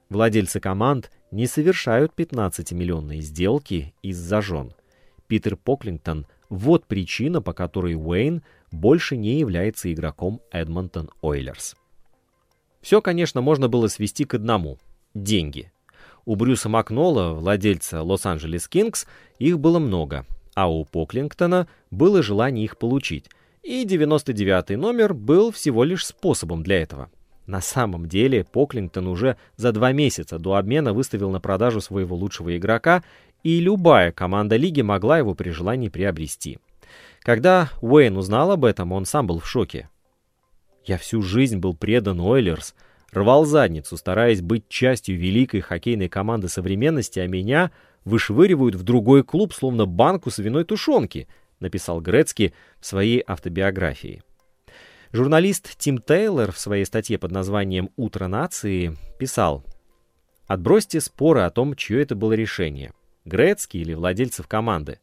Владельцы 0.10 0.60
команд 0.60 1.12
не 1.32 1.48
совершают 1.48 2.12
15-миллионные 2.18 3.22
сделки 3.22 3.94
из-за 4.02 4.42
жен. 4.42 4.74
Питер 5.28 5.56
Поклингтон– 5.56 6.28
вот 6.50 6.86
причина, 6.86 7.42
по 7.42 7.54
которой 7.54 7.96
Уэйн 7.96 8.44
больше 8.72 9.16
не 9.16 9.40
является 9.40 9.94
игроком 9.94 10.42
Эдмонтон 10.52 11.10
Ойлерс. 11.22 11.78
Все, 12.82 13.02
конечно, 13.02 13.40
можно 13.40 13.70
было 13.70 13.88
свести 13.88 14.26
к 14.26 14.34
одному– 14.34 14.78
деньги– 15.14 15.72
у 16.26 16.36
Брюса 16.36 16.70
Макнола, 16.70 17.34
владельца 17.34 18.02
Лос-Анджелес 18.02 18.68
Кингс, 18.68 19.08
их 19.40 19.60
было 19.60 19.80
много, 19.80 20.26
а 20.54 20.72
у 20.72 20.86
Поклингтона 20.86 21.68
было 21.90 22.22
желание 22.22 22.66
их 22.66 22.78
получить, 22.78 23.26
и 23.64 23.86
99-й 23.86 24.76
номер 24.76 25.14
был 25.14 25.52
всего 25.52 25.84
лишь 25.84 26.06
способом 26.06 26.64
для 26.64 26.82
этого. 26.82 27.10
На 27.48 27.60
самом 27.60 28.08
деле 28.08 28.44
Поклингтон 28.44 29.08
уже 29.08 29.38
за 29.58 29.72
два 29.72 29.92
месяца 29.92 30.40
до 30.40 30.56
обмена 30.56 30.94
выставил 30.94 31.32
на 31.32 31.42
продажу 31.42 31.82
своего 31.82 32.16
лучшего 32.16 32.56
игрока, 32.56 33.04
и 33.44 33.60
любая 33.60 34.12
команда 34.12 34.56
лиги 34.56 34.82
могла 34.82 35.18
его 35.18 35.34
при 35.34 35.50
желании 35.50 35.90
приобрести. 35.90 36.60
Когда 37.22 37.70
Уэйн 37.82 38.18
узнал 38.18 38.52
об 38.52 38.66
этом, 38.66 38.92
он 38.92 39.06
сам 39.06 39.28
был 39.28 39.40
в 39.40 39.48
шоке. 39.48 39.90
«Я 40.86 40.98
всю 40.98 41.22
жизнь 41.22 41.58
был 41.58 41.76
предан 41.76 42.20
Ойлерс», 42.20 42.76
рвал 43.12 43.45
задницу, 43.45 43.97
стараясь 43.97 44.41
быть 44.41 44.67
частью 44.69 45.17
великой 45.17 45.62
хоккейной 45.62 46.10
команды 46.10 46.47
современности, 46.47 47.19
а 47.19 47.28
меня 47.28 47.71
вышвыривают 48.06 48.76
в 48.76 48.84
другой 48.84 49.24
клуб, 49.24 49.54
словно 49.54 49.86
банку 49.86 50.32
свиной 50.32 50.63
тушенки, 50.63 51.28
написал 51.60 52.02
Грецки 52.02 52.54
в 52.80 52.86
своей 52.86 53.24
автобиографии. 53.26 54.24
Журналист 55.12 55.78
Тим 55.78 55.97
Тейлор 56.00 56.52
в 56.52 56.60
своей 56.60 56.86
статье 56.86 57.17
под 57.19 57.32
названием 57.32 57.89
«Утро 57.97 58.28
нации» 58.28 58.97
писал 59.19 59.63
«Отбросьте 60.47 61.02
споры 61.02 61.41
о 61.41 61.50
том, 61.50 61.76
чье 61.76 62.02
это 62.02 62.15
было 62.15 62.34
решение, 62.34 62.93
Грецкий 63.26 63.82
или 63.82 63.93
владельцев 63.93 64.47
команды. 64.47 65.00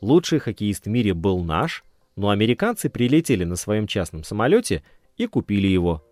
Лучший 0.00 0.40
хоккеист 0.40 0.86
в 0.86 0.88
мире 0.88 1.14
был 1.14 1.44
наш, 1.44 1.84
но 2.16 2.30
американцы 2.30 2.90
прилетели 2.90 3.44
на 3.44 3.54
своем 3.54 3.86
частном 3.86 4.24
самолете 4.24 4.82
и 5.16 5.26
купили 5.26 5.68
его, 5.68 6.04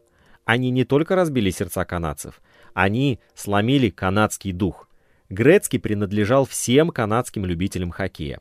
они 0.45 0.71
не 0.71 0.85
только 0.85 1.15
разбили 1.15 1.51
сердца 1.51 1.85
канадцев, 1.85 2.41
они 2.75 3.21
сломили 3.35 3.91
канадский 3.91 4.53
дух. 4.53 4.89
Грецкий 5.29 5.79
принадлежал 5.79 6.45
всем 6.45 6.91
канадским 6.91 7.45
любителям 7.45 7.91
хоккея. 7.91 8.41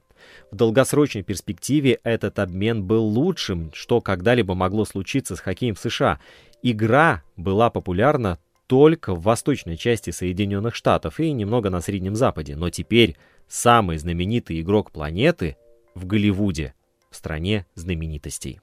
В 0.52 0.56
долгосрочной 0.56 1.24
перспективе 1.24 2.00
этот 2.04 2.40
обмен 2.40 2.84
был 2.84 3.06
лучшим, 3.06 3.72
что 3.74 4.02
когда-либо 4.02 4.56
могло 4.56 4.86
случиться 4.86 5.36
с 5.36 5.40
хоккеем 5.40 5.76
в 5.76 5.80
США. 5.80 6.20
Игра 6.62 7.24
была 7.38 7.70
популярна 7.70 8.40
только 8.68 9.16
в 9.16 9.22
восточной 9.22 9.78
части 9.78 10.10
Соединенных 10.12 10.76
Штатов 10.76 11.20
и 11.20 11.32
немного 11.32 11.70
на 11.70 11.82
Среднем 11.82 12.16
Западе. 12.16 12.56
Но 12.56 12.70
теперь 12.70 13.16
самый 13.48 13.98
знаменитый 13.98 14.62
игрок 14.62 14.92
планеты 14.92 15.58
в 15.96 16.06
Голливуде, 16.06 16.74
в 17.10 17.16
стране 17.16 17.66
знаменитостей. 17.76 18.62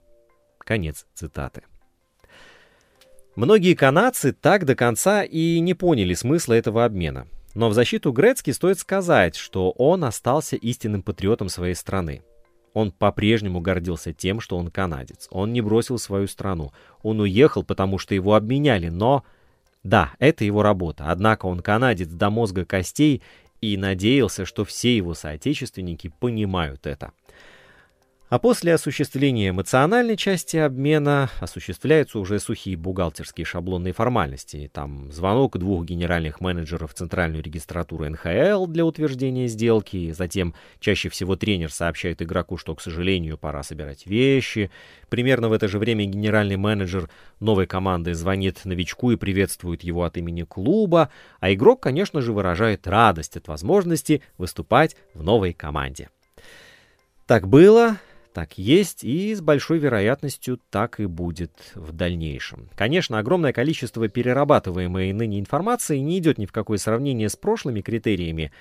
Конец 0.59 1.05
цитаты. 1.13 1.63
Многие 3.37 3.75
канадцы 3.75 4.33
так 4.33 4.65
до 4.65 4.73
конца 4.73 5.21
и 5.21 5.59
не 5.59 5.75
поняли 5.75 6.15
смысла 6.15 6.53
этого 6.53 6.83
обмена. 6.83 7.27
Но 7.53 7.69
в 7.69 7.75
защиту 7.75 8.11
Грецки 8.11 8.49
стоит 8.49 8.79
сказать, 8.79 9.35
что 9.35 9.69
он 9.77 10.05
остался 10.05 10.55
истинным 10.55 11.03
патриотом 11.03 11.47
своей 11.47 11.75
страны. 11.75 12.23
Он 12.73 12.91
по-прежнему 12.91 13.61
гордился 13.61 14.11
тем, 14.11 14.39
что 14.39 14.57
он 14.57 14.71
канадец. 14.71 15.27
Он 15.29 15.53
не 15.53 15.61
бросил 15.61 15.99
свою 15.99 16.25
страну. 16.25 16.71
Он 17.03 17.19
уехал, 17.19 17.63
потому 17.63 17.99
что 17.99 18.15
его 18.15 18.33
обменяли, 18.33 18.89
но... 18.89 19.23
Да, 19.83 20.13
это 20.17 20.43
его 20.43 20.63
работа, 20.63 21.05
однако 21.09 21.45
он 21.45 21.59
канадец 21.59 22.07
до 22.07 22.31
мозга 22.31 22.65
костей 22.65 23.21
и 23.61 23.77
надеялся, 23.77 24.45
что 24.45 24.65
все 24.65 24.97
его 24.97 25.13
соотечественники 25.13 26.11
понимают 26.19 26.87
это. 26.87 27.11
А 28.29 28.39
после 28.39 28.73
осуществления 28.73 29.49
эмоциональной 29.49 30.17
части 30.17 30.57
обмена 30.57 31.29
осуществляются 31.39 32.19
уже 32.19 32.39
сухие 32.39 32.75
бухгалтерские 32.75 33.45
шаблонные 33.45 33.93
формальности. 33.93 34.69
Там 34.73 35.09
звонок 35.13 35.57
двух 35.57 35.85
генеральных 35.85 36.41
менеджеров 36.41 36.91
в 36.91 36.93
центральную 36.93 37.41
регистратуру 37.41 38.09
НХЛ 38.09 38.65
для 38.65 38.83
утверждения 38.83 39.47
сделки. 39.47 40.11
Затем 40.11 40.55
чаще 40.81 41.07
всего 41.07 41.37
тренер 41.37 41.71
сообщает 41.71 42.21
игроку, 42.21 42.57
что, 42.57 42.75
к 42.75 42.81
сожалению, 42.81 43.37
пора 43.37 43.63
собирать 43.63 44.05
вещи. 44.05 44.71
Примерно 45.07 45.47
в 45.47 45.53
это 45.53 45.69
же 45.69 45.79
время 45.79 46.03
генеральный 46.03 46.57
менеджер 46.57 47.09
новой 47.39 47.65
команды 47.65 48.13
звонит 48.13 48.65
новичку 48.65 49.11
и 49.11 49.15
приветствует 49.15 49.85
его 49.85 50.03
от 50.03 50.17
имени 50.17 50.43
клуба. 50.43 51.11
А 51.39 51.53
игрок, 51.53 51.79
конечно 51.79 52.19
же, 52.19 52.33
выражает 52.33 52.87
радость 52.87 53.37
от 53.37 53.47
возможности 53.47 54.21
выступать 54.37 54.97
в 55.13 55.23
новой 55.23 55.53
команде. 55.53 56.09
Так 57.25 57.45
было, 57.45 57.97
так 58.37 58.59
есть 58.59 59.03
и 59.03 59.33
с 59.33 59.41
большой 59.41 59.79
вероятностью 59.79 60.59
так 60.69 60.99
и 60.99 61.07
будет 61.07 61.71
в 61.73 61.91
дальнейшем. 61.91 62.69
Конечно, 62.75 63.17
огромное 63.17 63.51
количество 63.51 64.07
перерабатываемой 64.07 65.11
ныне 65.11 65.39
информации 65.39 65.97
не 65.97 66.19
идет 66.19 66.37
ни 66.37 66.45
в 66.45 66.51
какое 66.51 66.77
сравнение 66.77 67.29
с 67.29 67.35
прошлыми 67.35 67.81
критериями. 67.81 68.51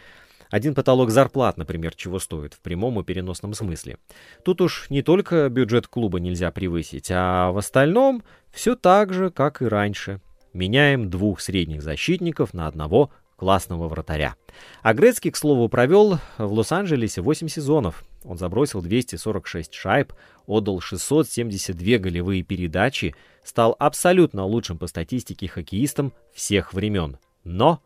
Один 0.49 0.75
потолок 0.75 1.11
зарплат, 1.11 1.59
например, 1.59 1.95
чего 1.95 2.19
стоит 2.19 2.55
в 2.55 2.61
прямом 2.61 2.99
и 3.01 3.05
переносном 3.05 3.53
смысле. 3.53 3.99
Тут 4.47 4.62
уж 4.62 4.89
не 4.89 5.03
только 5.03 5.47
бюджет 5.51 5.89
клуба 5.89 6.21
нельзя 6.21 6.51
превысить, 6.51 7.11
а 7.11 7.51
в 7.51 7.59
остальном 7.59 8.23
все 8.53 8.77
так 8.77 9.12
же, 9.12 9.29
как 9.29 9.61
и 9.61 9.67
раньше. 9.67 10.23
Меняем 10.55 11.11
двух 11.11 11.43
средних 11.43 11.83
защитников 11.83 12.55
на 12.55 12.67
одного 12.67 13.11
классного 13.37 13.89
вратаря. 13.89 14.37
А 14.81 14.95
Грецкий, 14.95 15.33
к 15.33 15.37
слову, 15.37 15.69
провел 15.69 16.19
в 16.39 16.51
Лос-Анджелесе 16.51 17.21
8 17.21 17.49
сезонов. 17.49 18.06
Он 18.27 18.37
забросил 18.39 18.83
246 18.83 19.73
шайб, 19.73 20.12
отдал 20.47 20.81
672 20.81 21.99
голевые 21.99 22.43
передачи, 22.43 23.15
стал 23.45 23.77
абсолютно 23.79 24.45
лучшим 24.45 24.79
по 24.79 24.87
статистике 24.87 25.49
хоккеистом 25.49 26.12
всех 26.33 26.75
времен. 26.75 27.19
Но 27.45 27.83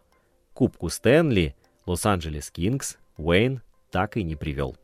Кубку 0.54 0.88
Стэнли 0.88 1.54
Лос-Анджелес 1.86 2.50
Кингс 2.50 2.96
Уэйн 3.16 3.60
так 3.90 4.16
и 4.16 4.22
не 4.22 4.36
привел. 4.36 4.76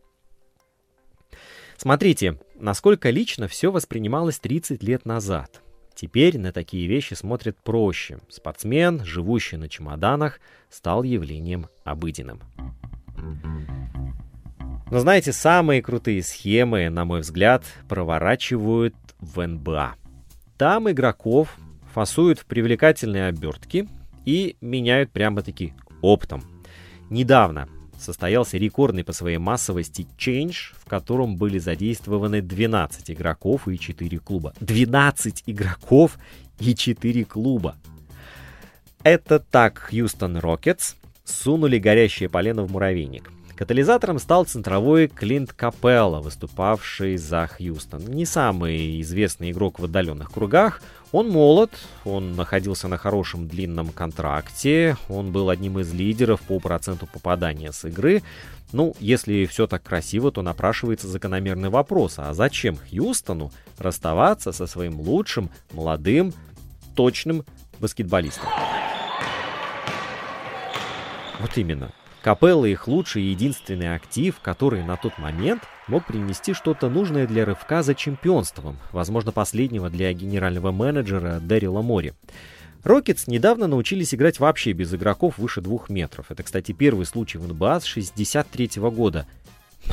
Смотрите, 1.77 2.39
насколько 2.55 3.11
лично 3.11 3.49
все 3.49 3.71
воспринималось 3.71 4.39
30 4.39 4.83
лет 4.83 5.05
назад– 5.05 5.63
Теперь 5.97 6.39
на 6.39 6.53
такие 6.53 6.87
вещи 6.87 7.15
смотрят 7.15 7.57
проще. 7.57 8.19
Спортсмен, 8.29 9.03
живущий 9.03 9.57
на 9.57 9.67
чемоданах, 9.67 10.41
стал 10.69 11.03
явлением 11.03 11.69
обыденным. 11.85 12.43
Но 14.91 15.01
знаете, 15.01 15.33
самые 15.33 15.83
крутые 15.83 16.23
схемы, 16.23 16.89
на 16.91 17.05
мой 17.05 17.21
взгляд, 17.21 17.65
проворачивают 17.89 18.95
в 19.19 19.45
НБА. 19.45 19.97
Там 20.57 20.91
игроков 20.91 21.57
фасуют 21.93 22.39
в 22.39 22.47
привлекательные 22.47 23.27
обертки 23.27 23.89
и 24.25 24.57
меняют 24.61 25.11
прямо-таки 25.11 25.75
оптом. 26.03 26.45
Недавно 27.11 27.69
состоялся 27.99 28.59
рекордный 28.59 29.03
по 29.03 29.13
своей 29.13 29.39
массовости 29.39 30.07
Change, 30.19 30.75
в 30.77 30.89
котором 30.89 31.37
были 31.37 31.59
задействованы 31.59 32.41
12 32.41 33.11
игроков 33.11 33.67
и 33.69 33.79
4 33.79 34.19
клуба. 34.19 34.55
12 34.61 35.45
игроков 35.47 36.19
и 36.61 36.75
4 36.75 37.25
клуба. 37.25 37.77
Это 39.03 39.39
так 39.39 39.79
Хьюстон 39.79 40.37
Рокетс 40.37 40.95
сунули 41.25 41.79
горящее 41.79 42.29
полено 42.29 42.63
в 42.63 42.71
муравейник. 42.71 43.31
Катализатором 43.57 44.19
стал 44.19 44.45
центровой 44.45 45.09
Клинт 45.09 45.55
Капелла, 45.55 46.21
выступавший 46.21 47.17
за 47.17 47.47
Хьюстон. 47.47 48.05
Не 48.05 48.27
самый 48.27 49.01
известный 49.01 49.51
игрок 49.51 49.79
в 49.79 49.85
отдаленных 49.85 50.31
кругах. 50.31 50.83
Он 51.11 51.31
молод, 51.31 51.71
он 52.05 52.37
находился 52.37 52.87
на 52.87 52.99
хорошем 52.99 53.49
длинном 53.49 53.89
контракте, 53.89 54.99
он 55.09 55.33
был 55.33 55.49
одним 55.49 55.79
из 55.79 55.91
лидеров 55.95 56.43
по 56.43 56.59
проценту 56.61 57.07
попадания 57.07 57.73
с 57.73 57.87
игры. 57.87 58.23
Ну, 58.73 58.95
если 59.01 59.47
все 59.47 59.67
так 59.67 59.83
красиво, 59.83 60.31
то 60.31 60.43
напрашивается 60.43 61.09
закономерный 61.09 61.71
вопрос, 61.71 62.17
а 62.19 62.35
зачем 62.35 62.77
Хьюстону 62.77 63.53
расставаться 63.79 64.53
со 64.53 64.67
своим 64.67 65.01
лучшим, 65.01 65.49
молодым, 65.73 66.35
точным 66.95 67.45
баскетболистом? 67.81 68.51
Вот 71.41 71.57
именно. 71.57 71.93
Капелла 72.27 72.65
их 72.65 72.89
лучший 72.89 73.23
и 73.23 73.31
единственный 73.31 73.95
актив, 73.95 74.35
который 74.43 74.83
на 74.83 74.97
тот 74.97 75.17
момент 75.17 75.63
мог 75.87 76.05
принести 76.07 76.55
что-то 76.55 76.89
нужное 76.89 77.25
для 77.25 77.45
рывка 77.45 77.85
за 77.85 77.95
чемпионством, 77.95 78.79
возможно, 78.91 79.31
последнего 79.31 79.91
для 79.91 80.13
генерального 80.13 80.73
менеджера 80.73 81.39
Дэрила 81.39 81.83
Мори. 81.83 82.15
Рокетс 82.83 83.29
недавно 83.29 83.69
научились 83.69 84.13
играть 84.13 84.41
вообще 84.41 84.73
без 84.73 84.93
игроков 84.93 85.39
выше 85.39 85.61
двух 85.61 85.89
метров. 85.89 86.33
Это, 86.33 86.43
кстати, 86.43 86.73
первый 86.73 87.07
случай 87.07 87.39
в 87.39 87.47
НБА 87.47 87.79
с 87.79 87.85
63 87.85 88.81
-го 88.81 88.91
года. 88.91 89.25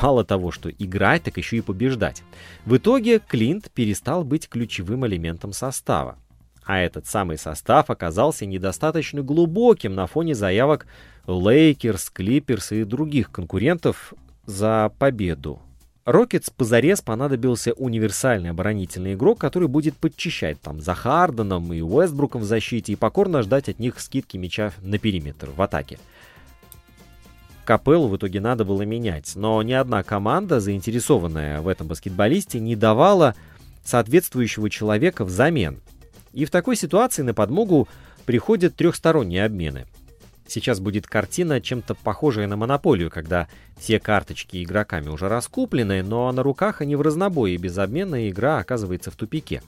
Мало 0.02 0.24
того, 0.24 0.50
что 0.50 0.70
играть, 0.70 1.22
так 1.22 1.36
еще 1.36 1.58
и 1.58 1.60
побеждать. 1.60 2.24
В 2.66 2.76
итоге 2.76 3.20
Клинт 3.20 3.70
перестал 3.70 4.24
быть 4.24 4.48
ключевым 4.48 5.06
элементом 5.06 5.52
состава. 5.52 6.18
А 6.64 6.78
этот 6.78 7.06
самый 7.06 7.38
состав 7.38 7.90
оказался 7.90 8.46
недостаточно 8.46 9.22
глубоким 9.22 9.94
на 9.94 10.06
фоне 10.06 10.34
заявок 10.34 10.86
Лейкерс, 11.26 12.10
Клиперс 12.10 12.72
и 12.72 12.84
других 12.84 13.30
конкурентов 13.30 14.14
за 14.46 14.90
победу. 14.98 15.60
Рокетс 16.04 16.50
позарез 16.50 17.00
понадобился 17.00 17.72
универсальный 17.72 18.50
оборонительный 18.50 19.14
игрок, 19.14 19.38
который 19.38 19.68
будет 19.68 19.96
подчищать 19.96 20.60
там 20.60 20.80
за 20.80 20.94
Харденом 20.94 21.72
и 21.72 21.80
Уэстбруком 21.80 22.42
в 22.42 22.44
защите 22.44 22.92
и 22.92 22.96
покорно 22.96 23.42
ждать 23.42 23.70
от 23.70 23.78
них 23.78 23.98
скидки 24.00 24.36
мяча 24.36 24.72
на 24.82 24.98
периметр 24.98 25.48
в 25.56 25.62
атаке. 25.62 25.98
Капеллу 27.64 28.08
в 28.08 28.16
итоге 28.16 28.40
надо 28.40 28.66
было 28.66 28.82
менять, 28.82 29.32
но 29.34 29.62
ни 29.62 29.72
одна 29.72 30.02
команда, 30.02 30.60
заинтересованная 30.60 31.62
в 31.62 31.68
этом 31.68 31.86
баскетболисте, 31.86 32.60
не 32.60 32.76
давала 32.76 33.34
соответствующего 33.82 34.68
человека 34.68 35.24
взамен. 35.24 35.80
И 36.34 36.44
в 36.44 36.50
такой 36.50 36.74
ситуации 36.74 37.22
на 37.22 37.32
подмогу 37.32 37.88
приходят 38.26 38.74
трехсторонние 38.74 39.44
обмены. 39.44 39.86
Сейчас 40.46 40.80
будет 40.80 41.06
картина, 41.06 41.60
чем-то 41.60 41.94
похожая 41.94 42.46
на 42.48 42.56
монополию, 42.56 43.08
когда 43.08 43.48
все 43.78 43.98
карточки 43.98 44.62
игроками 44.62 45.08
уже 45.08 45.28
раскуплены, 45.28 46.02
но 46.02 46.30
на 46.32 46.42
руках 46.42 46.80
они 46.80 46.96
в 46.96 47.02
разнобой, 47.02 47.52
и 47.52 47.56
без 47.56 47.78
обмена 47.78 48.28
игра 48.28 48.58
оказывается 48.58 49.10
в 49.10 49.16
тупике. 49.16 49.62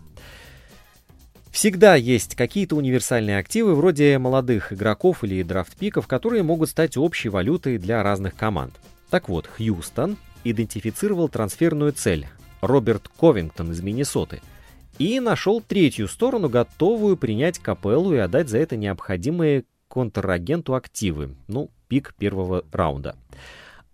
Всегда 1.50 1.94
есть 1.94 2.34
какие-то 2.34 2.76
универсальные 2.76 3.38
активы 3.38 3.74
вроде 3.74 4.18
молодых 4.18 4.72
игроков 4.74 5.24
или 5.24 5.42
драфт-пиков, 5.42 6.06
которые 6.06 6.42
могут 6.42 6.68
стать 6.68 6.98
общей 6.98 7.30
валютой 7.30 7.78
для 7.78 8.02
разных 8.02 8.34
команд. 8.34 8.74
Так 9.08 9.30
вот, 9.30 9.46
Хьюстон 9.46 10.18
идентифицировал 10.44 11.28
трансферную 11.30 11.92
цель– 11.92 12.26
Роберт 12.60 13.08
Ковингтон 13.16 13.70
из 13.70 13.80
Миннесоты– 13.80 14.42
и 14.98 15.20
нашел 15.20 15.60
третью 15.60 16.08
сторону, 16.08 16.48
готовую 16.48 17.16
принять 17.16 17.58
капеллу 17.58 18.14
и 18.14 18.18
отдать 18.18 18.48
за 18.48 18.58
это 18.58 18.76
необходимые 18.76 19.64
контрагенту 19.88 20.74
активы, 20.74 21.36
ну, 21.48 21.70
пик 21.88 22.14
первого 22.18 22.64
раунда. 22.72 23.16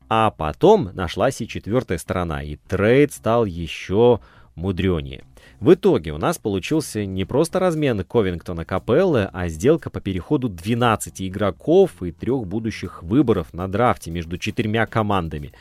А 0.09 0.31
потом 0.31 0.91
нашлась 0.95 1.41
и 1.41 1.49
четвертая 1.49 1.99
сторона, 1.99 2.43
и 2.43 2.57
трейд 2.57 3.13
стал 3.13 3.45
еще 3.45 4.21
мудренее. 4.55 5.25
В 5.61 5.75
итоге 5.75 6.13
у 6.13 6.19
нас 6.19 6.39
получился 6.39 7.05
не 7.05 7.25
просто 7.25 7.59
размен 7.59 8.05
Ковингтона 8.05 8.65
Капеллы, 8.65 9.31
а 9.33 9.49
сделка 9.49 9.91
по 9.91 10.01
переходу 10.01 10.49
12 10.49 11.23
игроков 11.23 12.03
и 12.03 12.13
трех 12.13 12.47
будущих 12.47 13.03
выборов 13.03 13.55
на 13.55 13.69
драфте 13.69 14.11
между 14.11 14.39
четырьмя 14.39 14.87
командами. 14.87 15.53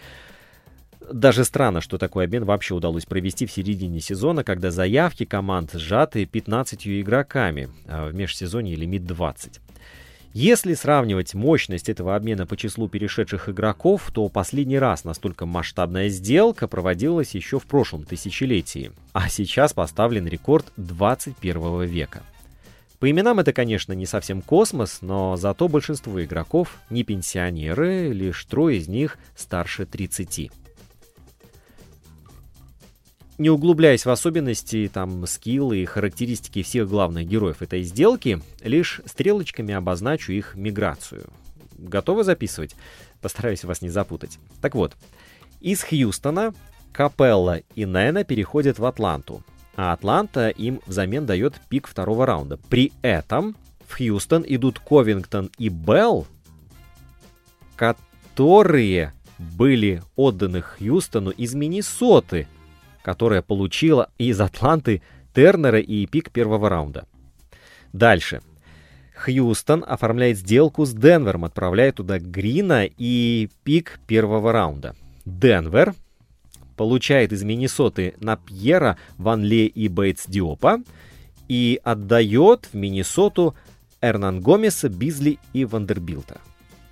Даже 1.13 1.43
странно, 1.43 1.82
что 1.82 1.97
такой 1.97 2.26
обмен 2.26 2.45
вообще 2.45 2.74
удалось 2.74 3.06
провести 3.06 3.45
в 3.45 3.52
середине 3.52 4.00
сезона, 4.00 4.43
когда 4.43 4.71
заявки 4.71 5.26
команд 5.26 5.71
сжаты 5.74 6.26
15 6.26 6.88
игроками, 6.88 7.69
а 7.88 8.08
в 8.08 8.13
межсезонье 8.13 8.76
лимит 8.76 9.06
20. 9.06 9.60
Если 10.34 10.74
сравнивать 10.76 11.34
мощность 11.34 11.89
этого 11.89 12.15
обмена 12.15 12.45
по 12.45 12.56
числу 12.56 12.88
перешедших 12.88 13.50
игроков, 13.50 14.10
то 14.13 14.30
последний 14.30 14.80
раз 14.80 15.04
настолько 15.04 15.45
масштабная 15.45 16.08
сделка 16.08 16.69
проводилась 16.69 17.36
еще 17.36 17.60
в 17.60 17.65
прошлом 17.65 18.06
тысячелетии, 18.06 18.93
а 19.12 19.28
сейчас 19.28 19.74
поставлен 19.74 20.28
рекорд 20.28 20.71
21 20.78 21.84
века. 21.84 22.24
По 23.00 23.10
именам 23.12 23.39
это, 23.39 23.52
конечно, 23.52 23.91
не 23.91 24.06
совсем 24.06 24.41
космос, 24.41 25.00
но 25.02 25.36
зато 25.36 25.67
большинство 25.67 26.24
игроков 26.24 26.78
не 26.89 27.04
пенсионеры, 27.04 28.13
лишь 28.13 28.45
трое 28.45 28.78
из 28.78 28.88
них 28.88 29.17
старше 29.36 29.86
30 29.86 30.52
не 33.41 33.49
углубляясь 33.49 34.06
в 34.06 34.10
особенности, 34.12 34.88
там, 34.93 35.25
скиллы 35.25 35.80
и 35.80 35.86
характеристики 35.86 36.62
всех 36.62 36.88
главных 36.88 37.27
героев 37.27 37.63
этой 37.63 37.82
сделки, 37.82 38.39
лишь 38.62 39.01
стрелочками 39.06 39.73
обозначу 39.73 40.32
их 40.32 40.54
миграцию. 40.54 41.25
Готовы 41.75 42.23
записывать? 42.23 42.75
Постараюсь 43.19 43.63
вас 43.63 43.82
не 43.82 43.89
запутать. 43.89 44.38
Так 44.62 44.75
вот, 44.75 44.95
из 45.60 45.82
Хьюстона 45.82 46.54
Капелла 46.93 47.62
и 47.73 47.86
Нена 47.86 48.23
переходят 48.23 48.77
в 48.77 48.86
Атланту, 48.86 49.43
а 49.75 49.93
Атланта 49.93 50.49
им 50.49 50.80
взамен 50.86 51.25
дает 51.25 51.56
пик 51.67 51.88
второго 51.88 52.27
раунда. 52.27 52.58
При 52.69 52.93
этом 53.01 53.56
в 53.88 53.97
Хьюстон 53.97 54.45
идут 54.47 54.77
Ковингтон 54.77 55.49
и 55.58 55.69
Белл, 55.69 56.27
которые 57.75 59.13
были 59.39 60.04
отданы 60.15 60.62
Хьюстону 60.62 61.32
из 61.32 61.56
Миннесоты– 61.56 62.47
которая 63.03 63.41
получила 63.41 64.09
из 64.17 64.39
Атланты 64.39 65.01
Тернера 65.33 65.79
и 65.79 66.05
пик 66.05 66.31
первого 66.31 66.69
раунда. 66.69 67.05
Дальше. 67.93 68.41
Хьюстон 69.15 69.85
оформляет 69.87 70.37
сделку 70.37 70.85
с 70.85 70.93
Денвером, 70.93 71.45
отправляет 71.45 71.95
туда 71.95 72.19
Грина 72.19 72.85
и 72.85 73.49
пик 73.63 73.99
первого 74.07 74.51
раунда. 74.51 74.95
Денвер 75.25 75.93
получает 76.75 77.31
из 77.31 77.43
Миннесоты 77.43 78.15
Напьера, 78.19 78.97
Ван 79.17 79.43
Ле 79.43 79.67
и 79.67 79.87
Бейтс 79.87 80.25
Диопа 80.25 80.81
и 81.47 81.79
отдает 81.83 82.69
в 82.71 82.75
Миннесоту 82.75 83.55
Эрнан 84.01 84.41
Гомеса, 84.41 84.89
Бизли 84.89 85.37
и 85.53 85.65
Вандербилта. 85.65 86.41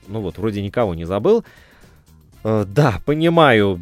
Ну 0.07 0.21
вот, 0.21 0.37
вроде 0.37 0.61
никого 0.61 0.93
не 0.93 1.05
забыл. 1.05 1.43
Э, 2.43 2.65
да, 2.67 3.01
понимаю, 3.05 3.79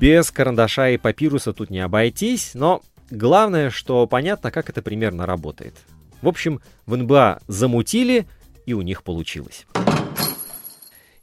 без 0.00 0.30
карандаша 0.30 0.90
и 0.90 0.98
папируса 0.98 1.52
тут 1.52 1.70
не 1.70 1.80
обойтись, 1.80 2.52
но 2.54 2.82
главное, 3.10 3.70
что 3.70 4.06
понятно, 4.06 4.50
как 4.50 4.68
это 4.68 4.82
примерно 4.82 5.26
работает. 5.26 5.74
В 6.22 6.28
общем, 6.28 6.60
в 6.86 6.96
НБА 6.96 7.40
замутили, 7.46 8.26
и 8.66 8.74
у 8.74 8.82
них 8.82 9.02
получилось. 9.02 9.66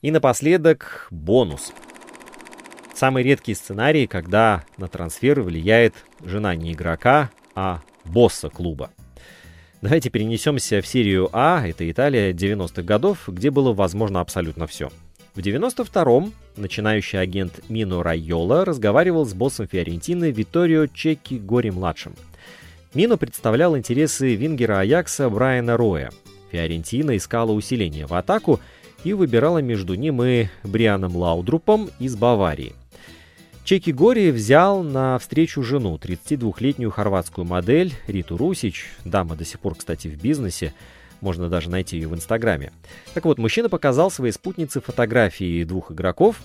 И 0.02 0.12
напоследок 0.12 1.08
бонус. 1.12 1.72
Самый 2.94 3.24
редкий 3.24 3.54
сценарий, 3.54 4.08
когда 4.08 4.64
на 4.78 4.88
трансфер 4.88 5.42
влияет 5.42 5.94
жена 6.24 6.56
не 6.56 6.74
игрока, 6.74 7.32
а 7.56 7.82
босса 8.06 8.50
клуба. 8.50 8.92
Давайте 9.82 10.10
перенесемся 10.10 10.82
в 10.82 10.88
серию 10.88 11.30
А, 11.34 11.68
это 11.68 11.90
Италия 11.90 12.32
90-х 12.32 12.82
годов, 12.84 13.28
где 13.28 13.52
было 13.52 13.74
возможно 13.74 14.22
абсолютно 14.22 14.66
все. 14.68 14.90
В 15.36 15.40
92-м 15.40 16.32
начинающий 16.58 17.20
агент 17.20 17.68
Мино 17.68 18.04
Райола 18.04 18.66
разговаривал 18.66 19.26
с 19.26 19.34
боссом 19.34 19.68
Фиорентины 19.68 20.30
Виторио 20.30 20.86
Чеки 20.86 21.40
Гори-младшим. 21.40 22.14
Мино 22.94 23.18
представлял 23.18 23.76
интересы 23.76 24.36
вингера 24.36 24.80
Аякса 24.80 25.28
Брайана 25.32 25.76
Роя. 25.76 26.12
Фиорентина 26.52 27.18
искала 27.18 27.52
усиление 27.52 28.06
в 28.06 28.14
атаку 28.14 28.60
и 29.04 29.14
выбирала 29.14 29.58
между 29.58 29.96
ним 29.96 30.22
и 30.22 30.50
Брианом 30.64 31.16
Лаудрупом 31.16 31.90
из 31.98 32.16
Баварии. 32.16 32.74
Чеки 33.64 33.92
Гори 33.92 34.30
взял 34.30 34.84
на 34.84 35.18
встречу 35.18 35.64
жену, 35.64 35.96
32-летнюю 35.96 36.92
хорватскую 36.92 37.46
модель 37.46 37.92
Риту 38.06 38.38
Русич, 38.38 38.86
дама 39.04 39.36
до 39.36 39.46
сих 39.46 39.60
пор, 39.62 39.74
кстати, 39.74 40.10
в 40.10 40.22
бизнесе, 40.22 40.76
можно 41.24 41.50
даже 41.50 41.70
найти 41.70 41.98
ее 41.98 42.08
в 42.08 42.14
Инстаграме. 42.14 42.72
Так 43.14 43.26
вот, 43.26 43.40
мужчина 43.40 43.70
показал 43.70 44.12
своей 44.12 44.34
спутнице 44.34 44.82
фотографии 44.82 45.64
двух 45.64 45.92
игроков 45.92 46.42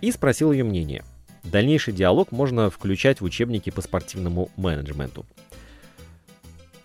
и 0.00 0.10
спросил 0.10 0.52
ее 0.52 0.64
мнение. 0.64 1.04
Дальнейший 1.42 1.92
диалог 1.92 2.32
можно 2.32 2.70
включать 2.70 3.20
в 3.20 3.24
учебники 3.24 3.70
по 3.70 3.82
спортивному 3.82 4.50
менеджменту. 4.56 5.26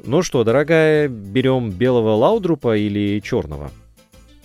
Ну 0.03 0.21
что, 0.21 0.43
дорогая, 0.43 1.07
берем 1.07 1.71
белого 1.71 2.15
лаудрупа 2.15 2.75
или 2.77 3.19
черного? 3.21 3.71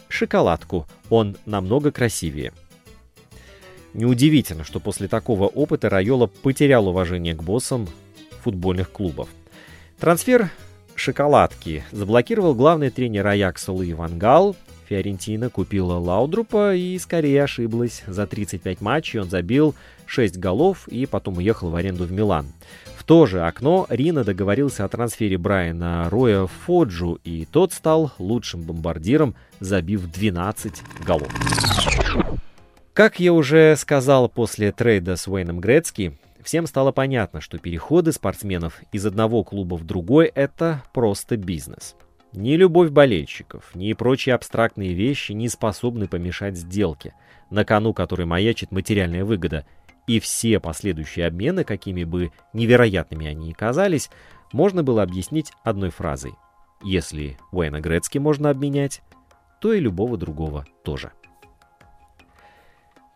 Шоколадку. 0.08 0.86
Он 1.10 1.36
намного 1.46 1.90
красивее. 1.90 2.52
Неудивительно, 3.94 4.64
что 4.64 4.80
после 4.80 5.08
такого 5.08 5.46
опыта 5.46 5.88
Райола 5.88 6.26
потерял 6.26 6.88
уважение 6.88 7.34
к 7.34 7.42
боссам 7.42 7.88
футбольных 8.42 8.90
клубов. 8.90 9.28
Трансфер 9.98 10.50
шоколадки 10.96 11.84
заблокировал 11.92 12.54
главный 12.54 12.90
тренер 12.90 13.26
Аякса 13.26 13.72
Луи 13.72 13.92
Вангал. 13.92 14.56
Фиорентина 14.88 15.48
купила 15.48 15.94
Лаудрупа 15.94 16.74
и 16.74 16.98
скорее 16.98 17.44
ошиблась. 17.44 18.02
За 18.06 18.26
35 18.26 18.80
матчей 18.80 19.20
он 19.20 19.30
забил 19.30 19.74
6 20.06 20.36
голов 20.38 20.86
и 20.88 21.06
потом 21.06 21.38
уехал 21.38 21.70
в 21.70 21.76
аренду 21.76 22.04
в 22.04 22.12
Милан. 22.12 22.46
В 22.96 23.04
то 23.04 23.26
же 23.26 23.42
окно 23.42 23.86
Рина 23.88 24.24
договорился 24.24 24.84
о 24.84 24.88
трансфере 24.88 25.36
Брайана 25.36 26.08
Роя 26.10 26.46
Фоджу, 26.46 27.18
и 27.24 27.46
тот 27.50 27.72
стал 27.72 28.12
лучшим 28.18 28.62
бомбардиром, 28.62 29.34
забив 29.60 30.10
12 30.10 30.72
голов. 31.04 31.28
Как 32.94 33.18
я 33.18 33.32
уже 33.32 33.74
сказал 33.76 34.28
после 34.28 34.70
трейда 34.70 35.16
с 35.16 35.26
Уэйном 35.26 35.60
Грецки, 35.60 36.16
Всем 36.44 36.66
стало 36.66 36.92
понятно, 36.92 37.40
что 37.40 37.58
переходы 37.58 38.12
спортсменов 38.12 38.82
из 38.92 39.06
одного 39.06 39.42
клуба 39.44 39.76
в 39.76 39.84
другой– 39.84 40.26
это 40.34 40.82
просто 40.92 41.38
бизнес. 41.38 41.96
Ни 42.34 42.56
любовь 42.56 42.90
болельщиков, 42.90 43.74
ни 43.74 43.90
прочие 43.94 44.34
абстрактные 44.34 44.92
вещи 44.92 45.32
не 45.32 45.48
способны 45.48 46.06
помешать 46.06 46.58
сделке, 46.58 47.14
на 47.48 47.64
кону 47.64 47.94
которой 47.94 48.26
маячит 48.26 48.72
материальная 48.72 49.24
выгода, 49.24 49.64
и 50.06 50.20
все 50.20 50.60
последующие 50.60 51.26
обмены, 51.26 51.64
какими 51.64 52.04
бы 52.04 52.30
невероятными 52.52 53.26
они 53.26 53.48
ни 53.48 53.52
казались, 53.52 54.10
можно 54.52 54.82
было 54.82 55.02
объяснить 55.02 55.50
одной 55.62 55.88
фразой. 55.88 56.34
Если 56.82 57.38
Уэйна 57.52 57.80
Грецки 57.80 58.18
можно 58.18 58.50
обменять, 58.50 59.00
то 59.62 59.72
и 59.72 59.80
любого 59.80 60.18
другого 60.18 60.66
тоже. 60.84 61.12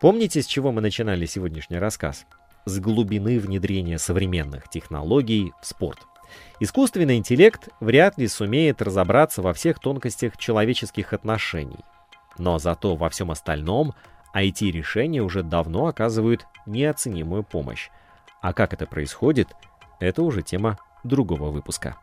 Помните, 0.01 0.41
с 0.41 0.47
чего 0.47 0.71
мы 0.71 0.81
начинали 0.81 1.27
сегодняшний 1.27 1.77
рассказ? 1.77 2.25
С 2.69 2.79
глубины 2.79 3.39
внедрения 3.39 3.97
современных 3.97 4.69
технологий 4.69 5.53
в 5.61 5.65
спорт. 5.65 5.99
Искусственный 6.59 7.17
интеллект 7.17 7.69
вряд 7.79 8.17
ли 8.17 8.27
сумеет 8.27 8.81
разобраться 8.81 9.41
во 9.41 9.53
всех 9.53 9.79
тонкостях 9.79 10.37
человеческих 10.37 11.13
отношений. 11.13 11.83
Но 12.37 12.59
зато 12.59 12.95
во 12.95 13.09
всем 13.09 13.31
остальном 13.31 13.93
IT-решения 14.35 15.21
уже 15.21 15.41
давно 15.43 15.87
оказывают 15.87 16.45
неоценимую 16.65 17.43
помощь. 17.43 17.89
А 18.41 18.53
как 18.53 18.73
это 18.73 18.85
происходит, 18.85 19.49
это 19.99 20.21
уже 20.21 20.43
тема 20.43 20.77
другого 21.03 21.49
выпуска. 21.49 21.97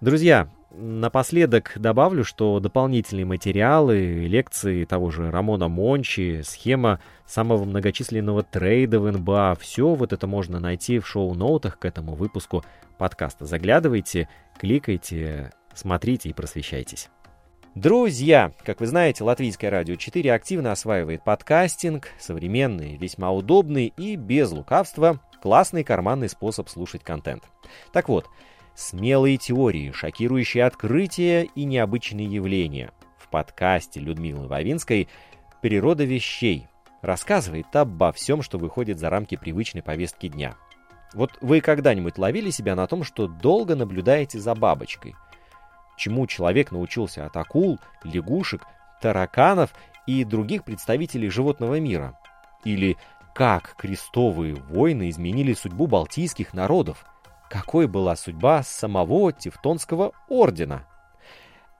Друзья, 0.00 0.48
Напоследок 0.72 1.72
добавлю, 1.74 2.22
что 2.22 2.60
дополнительные 2.60 3.24
материалы, 3.24 4.26
лекции 4.26 4.84
того 4.84 5.10
же 5.10 5.30
Рамона 5.30 5.68
Мончи, 5.68 6.42
схема 6.44 7.00
самого 7.26 7.64
многочисленного 7.64 8.44
трейда 8.44 9.00
в 9.00 9.10
НБА, 9.10 9.56
все 9.58 9.94
вот 9.94 10.12
это 10.12 10.28
можно 10.28 10.60
найти 10.60 11.00
в 11.00 11.08
шоу-ноутах 11.08 11.78
к 11.78 11.84
этому 11.84 12.14
выпуску 12.14 12.64
подкаста. 12.98 13.46
Заглядывайте, 13.46 14.28
кликайте, 14.58 15.52
смотрите 15.74 16.28
и 16.28 16.32
просвещайтесь. 16.32 17.08
Друзья, 17.74 18.52
как 18.64 18.80
вы 18.80 18.86
знаете, 18.86 19.24
Латвийское 19.24 19.70
радио 19.70 19.96
4 19.96 20.32
активно 20.32 20.70
осваивает 20.70 21.24
подкастинг, 21.24 22.08
современный, 22.20 22.96
весьма 22.96 23.32
удобный 23.32 23.92
и 23.96 24.14
без 24.14 24.52
лукавства 24.52 25.20
классный 25.40 25.84
карманный 25.84 26.28
способ 26.28 26.68
слушать 26.68 27.02
контент. 27.02 27.44
Так 27.92 28.08
вот, 28.08 28.26
Смелые 28.80 29.36
теории, 29.36 29.92
шокирующие 29.92 30.64
открытия 30.64 31.42
и 31.54 31.64
необычные 31.64 32.26
явления. 32.26 32.92
В 33.18 33.28
подкасте 33.28 34.00
Людмилы 34.00 34.48
Вавинской 34.48 35.06
«Природа 35.60 36.04
вещей» 36.04 36.66
рассказывает 37.02 37.66
обо 37.76 38.10
всем, 38.10 38.40
что 38.40 38.56
выходит 38.56 38.98
за 38.98 39.10
рамки 39.10 39.36
привычной 39.36 39.82
повестки 39.82 40.28
дня. 40.28 40.56
Вот 41.12 41.32
вы 41.42 41.60
когда-нибудь 41.60 42.16
ловили 42.16 42.48
себя 42.48 42.74
на 42.74 42.86
том, 42.86 43.04
что 43.04 43.26
долго 43.28 43.76
наблюдаете 43.76 44.38
за 44.40 44.54
бабочкой? 44.54 45.14
Чему 45.98 46.26
человек 46.26 46.72
научился 46.72 47.26
от 47.26 47.36
акул, 47.36 47.78
лягушек, 48.02 48.64
тараканов 49.02 49.74
и 50.06 50.24
других 50.24 50.64
представителей 50.64 51.28
животного 51.28 51.78
мира? 51.78 52.18
Или 52.64 52.96
как 53.34 53.74
крестовые 53.76 54.54
войны 54.54 55.10
изменили 55.10 55.52
судьбу 55.52 55.86
балтийских 55.86 56.54
народов? 56.54 57.04
Какой 57.50 57.88
была 57.88 58.14
судьба 58.14 58.62
самого 58.62 59.32
Тевтонского 59.32 60.12
ордена. 60.28 60.86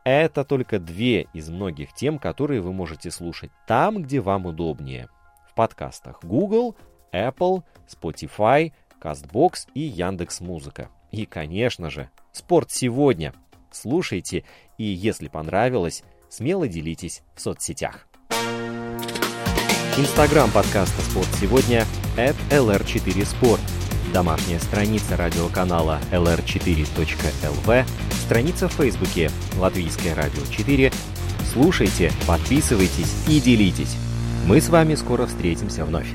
Это 0.02 0.44
только 0.44 0.80
две 0.80 1.28
из 1.32 1.48
многих 1.48 1.94
тем, 1.94 2.18
которые 2.18 2.60
вы 2.60 2.72
можете 2.72 3.10
слушать 3.10 3.52
там, 3.66 4.02
где 4.02 4.20
вам 4.20 4.46
удобнее. 4.46 5.08
В 5.48 5.54
подкастах 5.54 6.24
Google, 6.24 6.74
Apple, 7.12 7.62
Spotify, 7.88 8.72
CastBox 9.00 9.68
и 9.74 9.80
Яндекс 9.80 10.40
Музыка. 10.40 10.88
И, 11.12 11.24
конечно 11.24 11.88
же, 11.88 12.10
Спорт 12.32 12.70
сегодня. 12.70 13.32
Слушайте 13.70 14.44
и, 14.76 14.84
если 14.84 15.28
понравилось, 15.28 16.02
смело 16.28 16.66
делитесь 16.66 17.22
в 17.34 17.40
соцсетях. 17.40 18.08
Инстаграм 19.96 20.50
подкаста 20.50 21.00
«Спорт 21.02 21.28
сегодня» 21.40 21.84
at 22.16 22.36
lr4sport. 22.50 23.79
Домашняя 24.12 24.58
страница 24.58 25.16
радиоканала 25.16 26.00
lr4.lv, 26.11 27.84
страница 28.24 28.68
в 28.68 28.72
Фейсбуке 28.72 29.30
«Латвийское 29.56 30.16
радио 30.16 30.42
4». 30.42 30.92
Слушайте, 31.52 32.12
подписывайтесь 32.26 33.28
и 33.28 33.40
делитесь. 33.40 33.96
Мы 34.46 34.61
с 34.61 34.68
вами 34.68 34.96
скоро 34.96 35.26
встретимся 35.26 35.84
вновь. 35.84 36.08